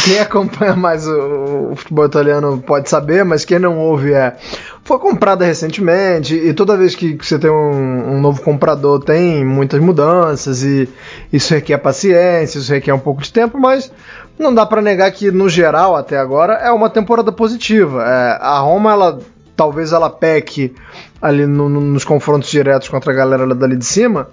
[0.05, 4.35] Quem acompanha mais o, o, futebol italiano pode saber, mas quem não ouve é
[4.83, 9.79] foi comprada recentemente e toda vez que você tem um, um, novo comprador tem muitas
[9.79, 10.87] mudanças e
[11.33, 13.91] isso requer paciência, isso requer um pouco de tempo, mas
[14.39, 18.03] não dá para negar que no geral até agora é uma temporada positiva.
[18.03, 19.19] É, a Roma ela
[19.55, 20.73] talvez ela peque
[21.21, 24.29] ali no, no, nos confrontos diretos contra a galera dali de cima,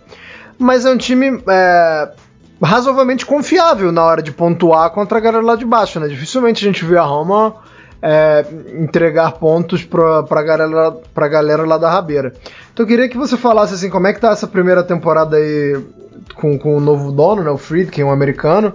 [0.56, 2.08] mas é um time é,
[2.62, 6.06] razoavelmente confiável na hora de pontuar contra a galera lá de baixo, né?
[6.06, 7.56] Dificilmente a gente vê a Roma
[8.00, 8.46] é,
[8.78, 12.32] entregar pontos pra, galera, pra galera lá da Rabeira.
[12.72, 15.76] Então eu queria que você falasse assim, como é que tá essa primeira temporada aí
[16.36, 18.74] com, com o novo dono, né, o Friedkin, um americano.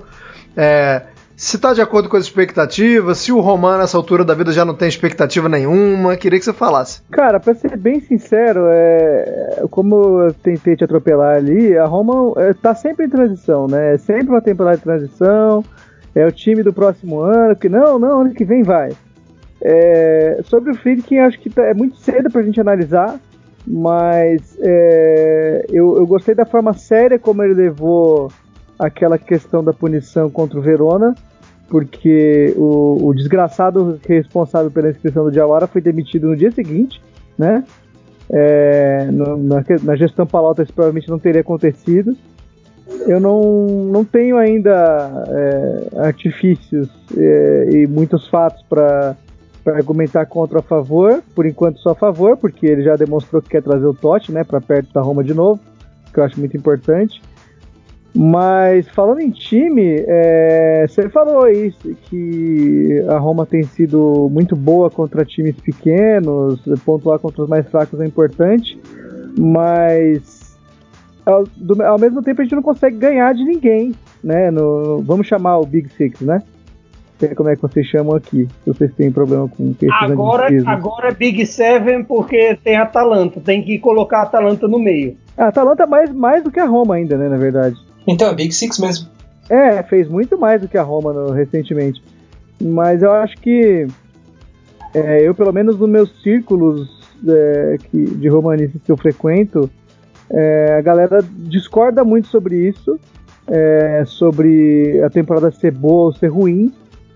[0.56, 1.04] É,
[1.42, 4.64] se está de acordo com as expectativas, se o Roman nessa altura da vida já
[4.64, 7.02] não tem expectativa nenhuma, queria que você falasse.
[7.10, 12.54] Cara, para ser bem sincero, é, como eu tentei te atropelar ali, a Roma é,
[12.54, 13.96] tá sempre em transição, né?
[13.96, 15.66] É sempre uma temporada de transição,
[16.14, 18.92] é o time do próximo ano, que não, não, ano que vem vai.
[19.64, 23.20] É, sobre o Friedkin, acho que tá, é muito cedo para a gente analisar,
[23.66, 28.32] mas é, eu, eu gostei da forma séria como ele levou
[28.78, 31.16] aquela questão da punição contra o Verona
[31.72, 37.02] porque o, o desgraçado responsável pela inscrição do Diawara foi demitido no dia seguinte,
[37.38, 37.64] né?
[38.30, 42.16] É, no, na, na, gestão Palauta isso provavelmente não teria acontecido.
[43.08, 49.16] eu não, não tenho ainda é, artifícios é, e muitos fatos para
[49.66, 53.64] argumentar contra a favor, por enquanto só a favor, porque ele já demonstrou que quer
[53.64, 55.62] trazer o Totti né, para perto da Roma de novo,
[56.14, 57.22] que eu acho muito importante.
[58.14, 64.90] Mas falando em time, é, você falou aí que a Roma tem sido muito boa
[64.90, 68.78] contra times pequenos, pontuar contra os mais fracos é importante,
[69.38, 70.58] mas
[71.26, 74.52] ao, do, ao, mesmo tempo a gente não consegue ganhar de ninguém, né?
[74.52, 76.44] No, vamos chamar o Big Six, né?
[76.44, 81.10] Não sei como é que vocês chamam aqui, se vocês têm problema com agora, agora
[81.10, 85.16] é Big Seven porque tem a Atalanta, tem que colocar a Atalanta no meio.
[85.38, 87.78] A Atalanta mais, mais do que a Roma ainda, né, na verdade.
[88.08, 89.08] Então é Big Six mesmo.
[89.50, 92.02] É, fez muito mais do que a Roma no, recentemente.
[92.62, 93.88] Mas eu acho que
[94.94, 96.90] é, eu, pelo menos nos meus círculos
[97.28, 99.70] é, que, de romanistas que eu frequento,
[100.30, 103.00] é, a galera discorda muito sobre isso,
[103.48, 106.72] é, sobre a temporada ser boa ou ser ruim.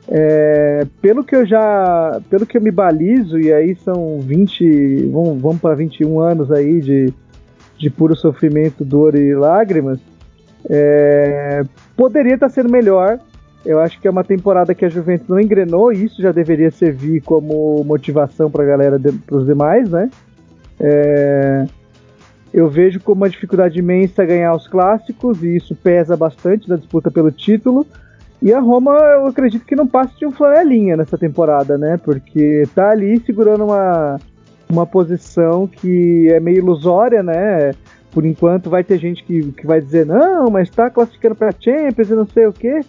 [0.07, 5.41] É, pelo que eu já, pelo que eu me balizo, e aí são 20, vamos,
[5.41, 7.13] vamos para 21 anos aí de,
[7.77, 9.99] de puro sofrimento, dor e lágrimas,
[10.70, 11.63] é,
[11.95, 13.20] poderia estar sendo melhor.
[13.66, 16.70] Eu acho que é uma temporada que a Juventus não engrenou e isso já deveria
[16.70, 20.09] servir como motivação para a galera, para os demais, né?
[20.80, 21.66] É,
[22.53, 27.09] eu vejo como uma dificuldade imensa ganhar os clássicos e isso pesa bastante na disputa
[27.09, 27.86] pelo título.
[28.41, 31.97] E a Roma, eu acredito que não passe de um flanelinha nessa temporada, né?
[31.97, 34.20] Porque tá ali segurando uma,
[34.70, 37.72] uma posição que é meio ilusória, né?
[38.16, 42.09] Por enquanto vai ter gente que, que vai dizer, não, mas tá classificando pra Champions
[42.09, 42.80] e não sei o quê.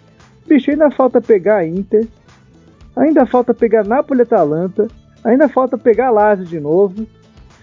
[0.47, 2.07] Bicho, ainda falta pegar a Inter,
[2.95, 4.87] ainda falta pegar Napoli e Atalanta,
[5.25, 7.05] ainda falta pegar a Lazio de novo.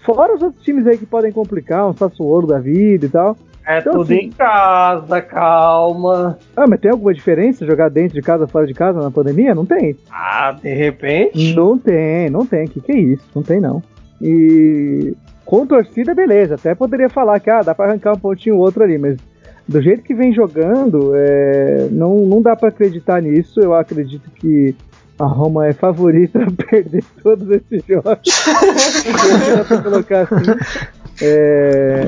[0.03, 3.35] Fora os outros times aí que podem complicar, um Sassuolo da vida e tal.
[3.65, 6.37] É então, tudo assim, em casa, calma.
[6.55, 9.55] Ah, mas tem alguma diferença jogar dentro de casa, fora de casa na pandemia?
[9.55, 9.97] Não tem.
[10.11, 11.55] Ah, de repente?
[11.55, 12.67] Não tem, não tem.
[12.67, 13.25] Que que é isso?
[13.33, 13.81] Não tem não.
[14.21, 16.55] E com torcida, beleza.
[16.55, 19.17] Até poderia falar que ah, dá para arrancar um pontinho ou outro ali, mas
[19.67, 23.59] do jeito que vem jogando, é, não, não dá para acreditar nisso.
[23.59, 24.75] Eu acredito que
[25.17, 28.19] a Roma é favorita a perder todos esses jogos.
[29.83, 30.51] colocar assim.
[31.21, 32.03] É...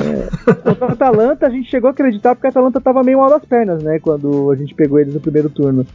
[0.65, 3.81] A Atalanta, a gente chegou a acreditar porque a Atalanta estava meio mal das pernas,
[3.81, 3.99] né?
[3.99, 5.85] Quando a gente pegou eles no primeiro turno.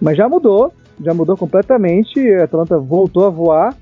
[0.00, 2.18] Mas já mudou, já mudou completamente.
[2.34, 3.76] A Atalanta voltou a voar.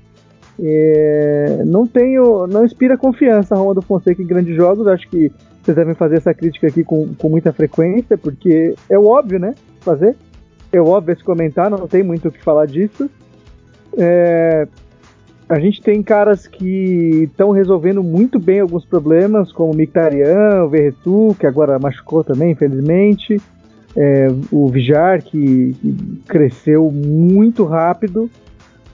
[0.59, 1.63] É...
[1.65, 4.87] Não tenho, não inspira confiança a Roma do Fonseca em grandes jogos.
[4.87, 5.31] Acho que
[5.61, 9.53] vocês devem fazer essa crítica aqui com, com muita frequência, porque é óbvio, né?
[9.81, 10.15] Fazer
[10.71, 13.09] é óbvio esse comentário, não tem muito o que falar disso.
[13.97, 14.67] É,
[15.49, 20.69] a gente tem caras que estão resolvendo muito bem alguns problemas, como o Mictarian, o
[20.69, 23.41] Verretu, que agora machucou também, infelizmente.
[23.93, 28.29] É, o Vijar, que, que, cresceu muito rápido.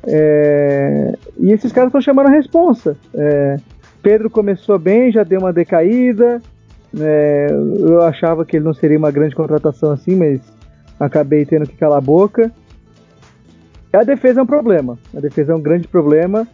[0.08, 2.96] É, e esses caras estão chamando a responsa.
[3.14, 3.58] É,
[4.02, 6.42] Pedro começou bem, já deu uma decaída.
[6.98, 10.42] É, eu achava que ele não seria uma grande contratação assim, mas
[10.98, 12.52] acabei tendo que calar a boca.
[13.92, 14.98] A defesa é um problema.
[15.16, 16.48] A defesa é um grande problema.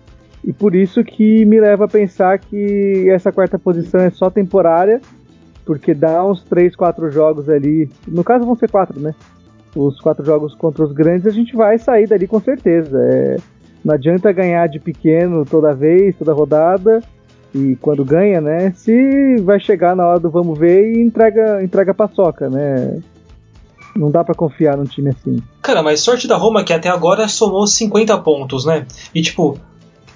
[0.43, 4.99] E por isso que me leva a pensar que essa quarta posição é só temporária.
[5.65, 7.89] Porque dá uns 3, 4 jogos ali.
[8.07, 9.13] No caso vão ser 4, né?
[9.75, 12.97] Os quatro jogos contra os grandes, a gente vai sair dali com certeza.
[12.99, 13.37] É,
[13.83, 17.01] não adianta ganhar de pequeno toda vez, toda rodada.
[17.53, 18.71] E quando ganha, né?
[18.75, 22.99] Se vai chegar na hora do vamos ver e entrega, entrega paçoca, né?
[23.95, 25.37] Não dá para confiar num time assim.
[25.61, 28.87] Cara, mas sorte da Roma que até agora somou 50 pontos, né?
[29.13, 29.59] E tipo,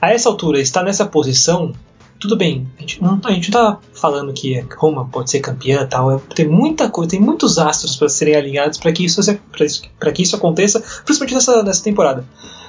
[0.01, 1.73] a essa altura, estar nessa posição,
[2.19, 5.85] tudo bem, a gente não, a gente não tá falando que Roma pode ser campeã
[5.85, 6.11] tal.
[6.11, 9.21] É, tem muita coisa, tem muitos astros para serem alinhados para que, isso,
[9.99, 12.25] pra, que isso aconteça, principalmente nessa, nessa temporada.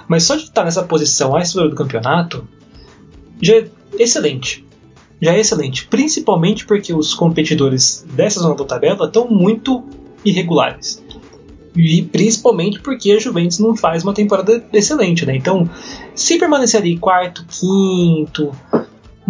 [0.07, 2.47] Mas só de estar nessa posição a essa altura do campeonato
[3.41, 3.69] já é
[3.99, 4.67] excelente.
[5.21, 5.87] Já é excelente.
[5.87, 9.85] Principalmente porque os competidores dessa zona da tabela estão muito
[10.25, 11.03] irregulares.
[11.77, 15.37] E principalmente porque a Juventus não faz uma temporada excelente, né?
[15.37, 15.69] Então,
[16.15, 18.53] se permanecer ali quarto, quinto,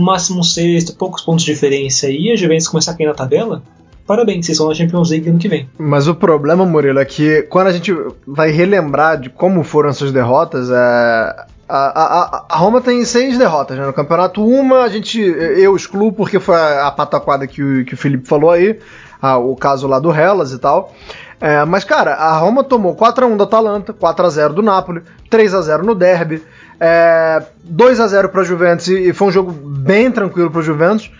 [0.02, 3.62] máximo sexto, poucos pontos de diferença e a Juventus começar a cair na tabela,
[4.06, 5.68] parabéns, vocês vão na Champions League ano que vem.
[5.78, 7.94] Mas o problema, Murilo, é que quando a gente
[8.26, 11.46] vai relembrar de como foram essas derrotas, é...
[11.70, 13.84] A, a, a, Roma tem seis derrotas né?
[13.84, 14.42] no campeonato.
[14.42, 18.26] Uma a gente eu excluo porque foi a, a pataquada que o, que o Felipe
[18.26, 18.78] falou aí
[19.20, 20.94] ah, o caso lá do Hellas e tal.
[21.40, 26.42] É, mas, cara, a Roma tomou 4x1 do Atalanta, 4x0 do Napoli, 3x0 no Derby,
[26.80, 31.10] é, 2x0 para Juventus e foi um jogo bem tranquilo para Juventus.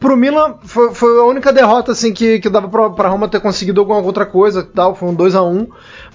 [0.00, 3.80] pro Milan foi, foi, a única derrota assim que, que dava pra Roma ter conseguido
[3.80, 5.66] alguma outra coisa tal, foi um 2 a 1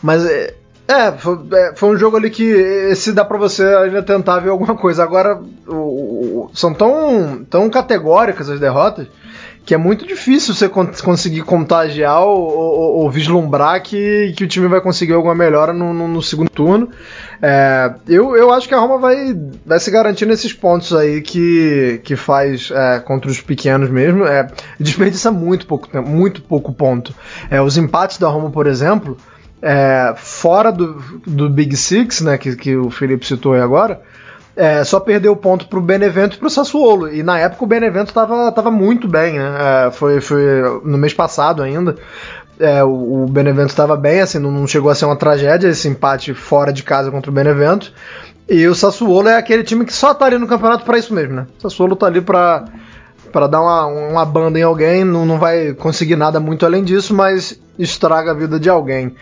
[0.01, 0.55] mas é,
[0.87, 4.49] é foi, é, foi, um jogo ali que esse dá pra você ainda tentar ver
[4.49, 5.03] alguma coisa.
[5.03, 9.07] Agora, o, o, são tão, tão categóricas as derrotas
[9.63, 14.67] que é muito difícil você conseguir contagiar ou, ou, ou, vislumbrar que, que o time
[14.67, 16.89] vai conseguir alguma melhora no, no, no segundo turno.
[17.41, 19.35] É, eu, eu acho que a Roma vai,
[19.65, 24.25] vai se garantir nesses pontos aí que, que faz é, contra os pequenos mesmo.
[24.25, 24.47] É,
[24.79, 27.13] desperdiça muito pouco muito pouco ponto.
[27.49, 29.15] É, os empates da Roma, por exemplo,
[29.61, 34.01] é, fora do, do Big Six, né, que, que o Felipe citou aí agora,
[34.55, 37.13] é, só perdeu ponto pro Benevento e pro Sassuolo.
[37.13, 39.87] E na época o Benevento tava, tava muito bem, né?
[39.87, 40.43] É, foi, foi
[40.83, 41.95] no mês passado ainda.
[42.59, 45.87] É, o, o, Benevento estava bem, assim, não, não, chegou a ser uma tragédia esse
[45.87, 47.91] empate fora de casa contra o Benevento.
[48.47, 51.33] E o Sassuolo é aquele time que só tá ali no campeonato para isso mesmo,
[51.33, 51.47] né?
[51.57, 52.65] O Sassuolo tá ali para
[53.31, 57.13] para dar uma, uma banda em alguém, não, não vai conseguir nada muito além disso,
[57.13, 59.15] mas estraga a vida de alguém.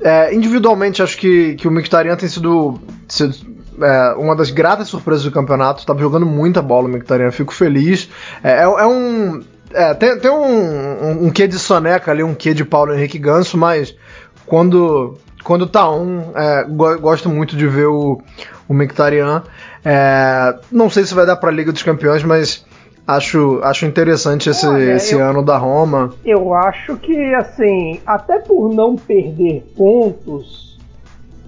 [0.00, 3.34] É, individualmente, acho que, que o Mkhitaryan tem sido, sido
[3.80, 5.80] é, uma das gratas surpresas do campeonato.
[5.80, 8.08] Estava jogando muita bola o Mkhitaryan, fico feliz.
[8.42, 9.40] É, é, é um.
[9.72, 13.18] É, tem, tem um, um, um quê de soneca ali, um quê de Paulo Henrique
[13.18, 13.96] Ganso, mas
[14.44, 16.64] quando, quando tá um, é,
[17.00, 18.20] gosto muito de ver o,
[18.68, 19.42] o Mkhitaryan.
[19.84, 22.64] É, não sei se vai dar para a Liga dos Campeões, mas
[23.06, 26.12] acho, acho interessante esse, Olha, esse eu, ano da Roma.
[26.24, 30.71] Eu acho que, assim, até por não perder pontos,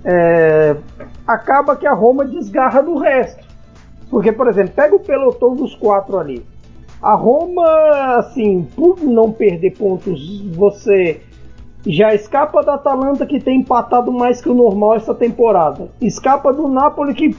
[0.05, 0.77] é,
[1.27, 3.45] acaba que a Roma desgarra do resto.
[4.11, 6.45] Porque, por exemplo, pega o pelotão dos quatro ali.
[7.03, 11.21] A Roma, assim, por não perder pontos, você
[11.87, 15.89] já escapa da Atalanta que tem empatado mais que o normal essa temporada.
[16.01, 17.37] Escapa do Napoli que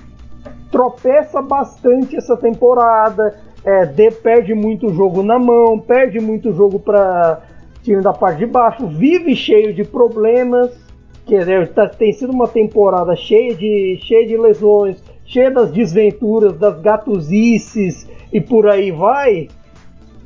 [0.72, 3.36] tropeça bastante essa temporada.
[3.64, 7.42] É, de, perde muito jogo na mão, perde muito jogo para
[7.82, 10.85] time da parte de baixo, vive cheio de problemas.
[11.26, 16.58] Quer dizer, tá, tem sido uma temporada cheia de, cheia de lesões, cheia das desventuras,
[16.58, 19.48] das gatuzices e por aí vai.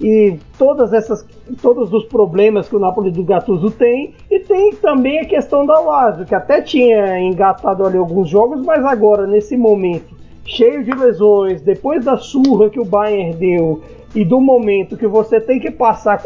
[0.02, 1.26] E todas essas,
[1.62, 4.14] todos os problemas que o Napoli do Gattuso tem.
[4.30, 8.84] E tem também a questão da Lazio, que até tinha engatado ali alguns jogos, mas
[8.84, 13.82] agora, nesse momento, cheio de lesões, depois da surra que o Bayern deu
[14.16, 16.22] e do momento que você tem que passar,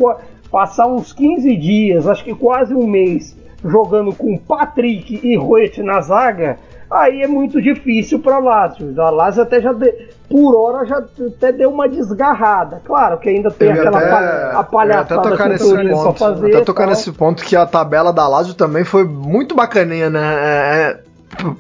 [0.50, 6.02] passar uns 15 dias, acho que quase um mês, jogando com Patrick e Ruet na
[6.02, 6.58] zaga,
[6.92, 8.94] aí é muito difícil para Lazio.
[9.02, 9.92] A Lazio até já de,
[10.30, 12.82] por hora já até deu uma desgarrada.
[12.84, 16.56] Claro que ainda tem aquela até, palha, a palhaçada até tocar nesse ponto, fazer.
[16.56, 20.20] Até tocar nesse ponto que a tabela da Lazio também foi muito bacaninha, né?
[20.22, 21.00] É, é,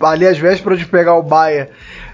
[0.02, 1.70] ali às vésperas de pegar o Bayern.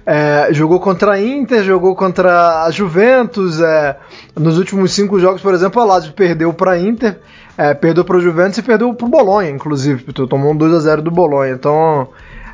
[0.06, 3.62] É, jogou contra a Inter, jogou contra a Juventus.
[3.62, 3.96] É,
[4.36, 7.20] nos últimos cinco jogos, por exemplo, a Lazio perdeu para a Inter
[7.60, 10.14] é, perdeu para o Juventus e perdeu para o Bolonha, inclusive.
[10.14, 11.52] Tomou um 2 a 0 do Bolonha.
[11.52, 12.08] Então,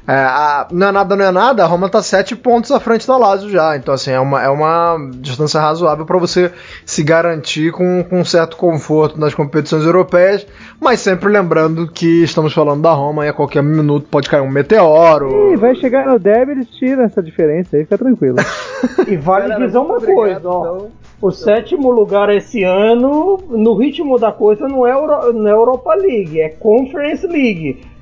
[0.07, 1.63] é, a, não é nada, não é nada.
[1.63, 3.75] A Roma está 7 pontos à frente da Lazio já.
[3.75, 6.51] Então, assim, é uma, é uma distância razoável para você
[6.85, 10.45] se garantir com, com um certo conforto nas competições europeias.
[10.79, 14.49] Mas sempre lembrando que estamos falando da Roma e a qualquer minuto pode cair um
[14.49, 15.53] meteoro.
[15.53, 18.37] Ih, vai chegar no derby eles tiram essa diferença aí, fica tranquilo.
[19.07, 20.77] e vale dizer uma coisa, ó.
[20.77, 20.87] Então.
[21.21, 25.95] O sétimo lugar esse ano, no ritmo da coisa, não é, Euro, não é Europa
[25.95, 27.94] League, é Conference League.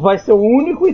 [0.00, 0.86] Vai ser o único,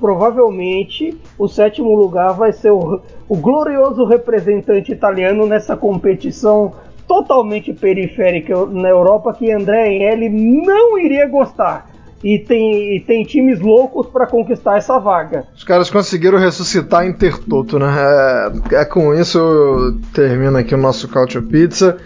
[0.00, 6.72] provavelmente, o sétimo lugar vai ser o, o glorioso representante italiano nessa competição
[7.06, 11.91] totalmente periférica na Europa que André Agnelli não iria gostar
[12.22, 15.44] e tem, e tem times loucos para conquistar essa vaga.
[15.56, 17.86] Os caras conseguiram ressuscitar Intertoto, né?
[18.70, 21.96] É, é com isso eu termino aqui o nosso Couch Pizza.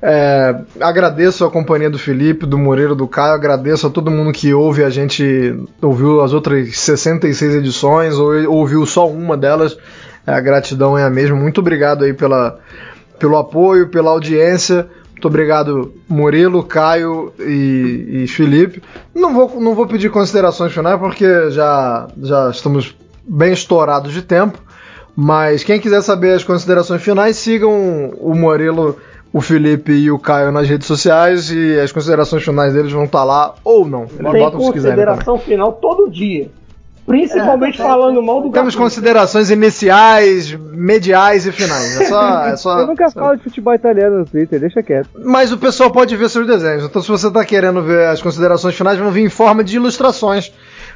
[0.00, 4.54] É, agradeço a companhia do Felipe, do Moreira, do Caio, agradeço a todo mundo que
[4.54, 9.76] ouve a gente, ouviu as outras 66 edições, ou ouviu só uma delas.
[10.26, 11.36] É, a gratidão é a mesma.
[11.36, 12.58] Muito obrigado aí pela,
[13.18, 14.86] pelo apoio, pela audiência.
[15.16, 18.82] Muito obrigado, Murilo, Caio e, e, Felipe.
[19.14, 22.94] Não vou, não vou pedir considerações finais porque já, já estamos
[23.26, 24.58] bem estourados de tempo.
[25.16, 28.98] Mas quem quiser saber as considerações finais, sigam o Murilo,
[29.32, 33.24] o Felipe e o Caio nas redes sociais e as considerações finais deles vão estar
[33.24, 34.02] lá ou não.
[34.02, 34.96] Eles Tem botam se quiserem.
[34.96, 36.50] consideração final todo dia.
[37.06, 42.00] Principalmente é, falando mal do Temos considerações iniciais, mediais e finais.
[42.00, 45.08] É só, é só, Eu nunca falo de futebol italiano no Twitter, deixa quieto.
[45.24, 46.84] Mas o pessoal pode ver seus desenhos.
[46.84, 50.52] Então, se você está querendo ver as considerações finais, vão vir em forma de ilustrações.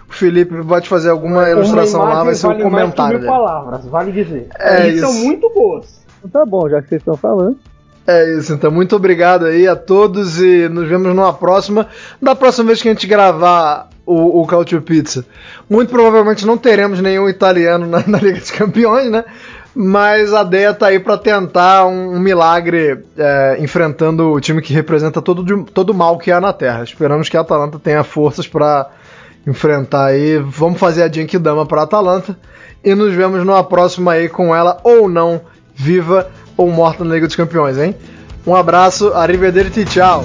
[0.08, 2.96] O Felipe pode fazer alguma ilustração lá, vai ser vale um comentário.
[2.96, 4.48] Mais que mil palavras, vale dizer.
[4.58, 5.06] É, e isso.
[5.06, 6.00] são muito boas.
[6.24, 7.56] Então tá bom, já que vocês estão falando.
[8.04, 11.86] É isso, então muito obrigado aí a todos e nos vemos numa próxima.
[12.20, 15.24] Da próxima vez que a gente gravar o, o Culture Pizza.
[15.68, 19.24] Muito provavelmente não teremos nenhum italiano na, na Liga dos Campeões, né?
[19.74, 24.72] Mas a Deia tá aí para tentar um, um milagre é, enfrentando o time que
[24.72, 26.82] representa todo, todo mal que há na Terra.
[26.82, 28.90] Esperamos que a Atalanta tenha forças para
[29.46, 30.38] enfrentar aí.
[30.38, 32.36] Vamos fazer a Genkidama para Atalanta
[32.84, 35.40] e nos vemos numa próxima aí com ela ou não
[35.74, 37.94] viva ou morta na Liga dos Campeões, hein?
[38.46, 40.24] Um abraço, arrivederci, tchau!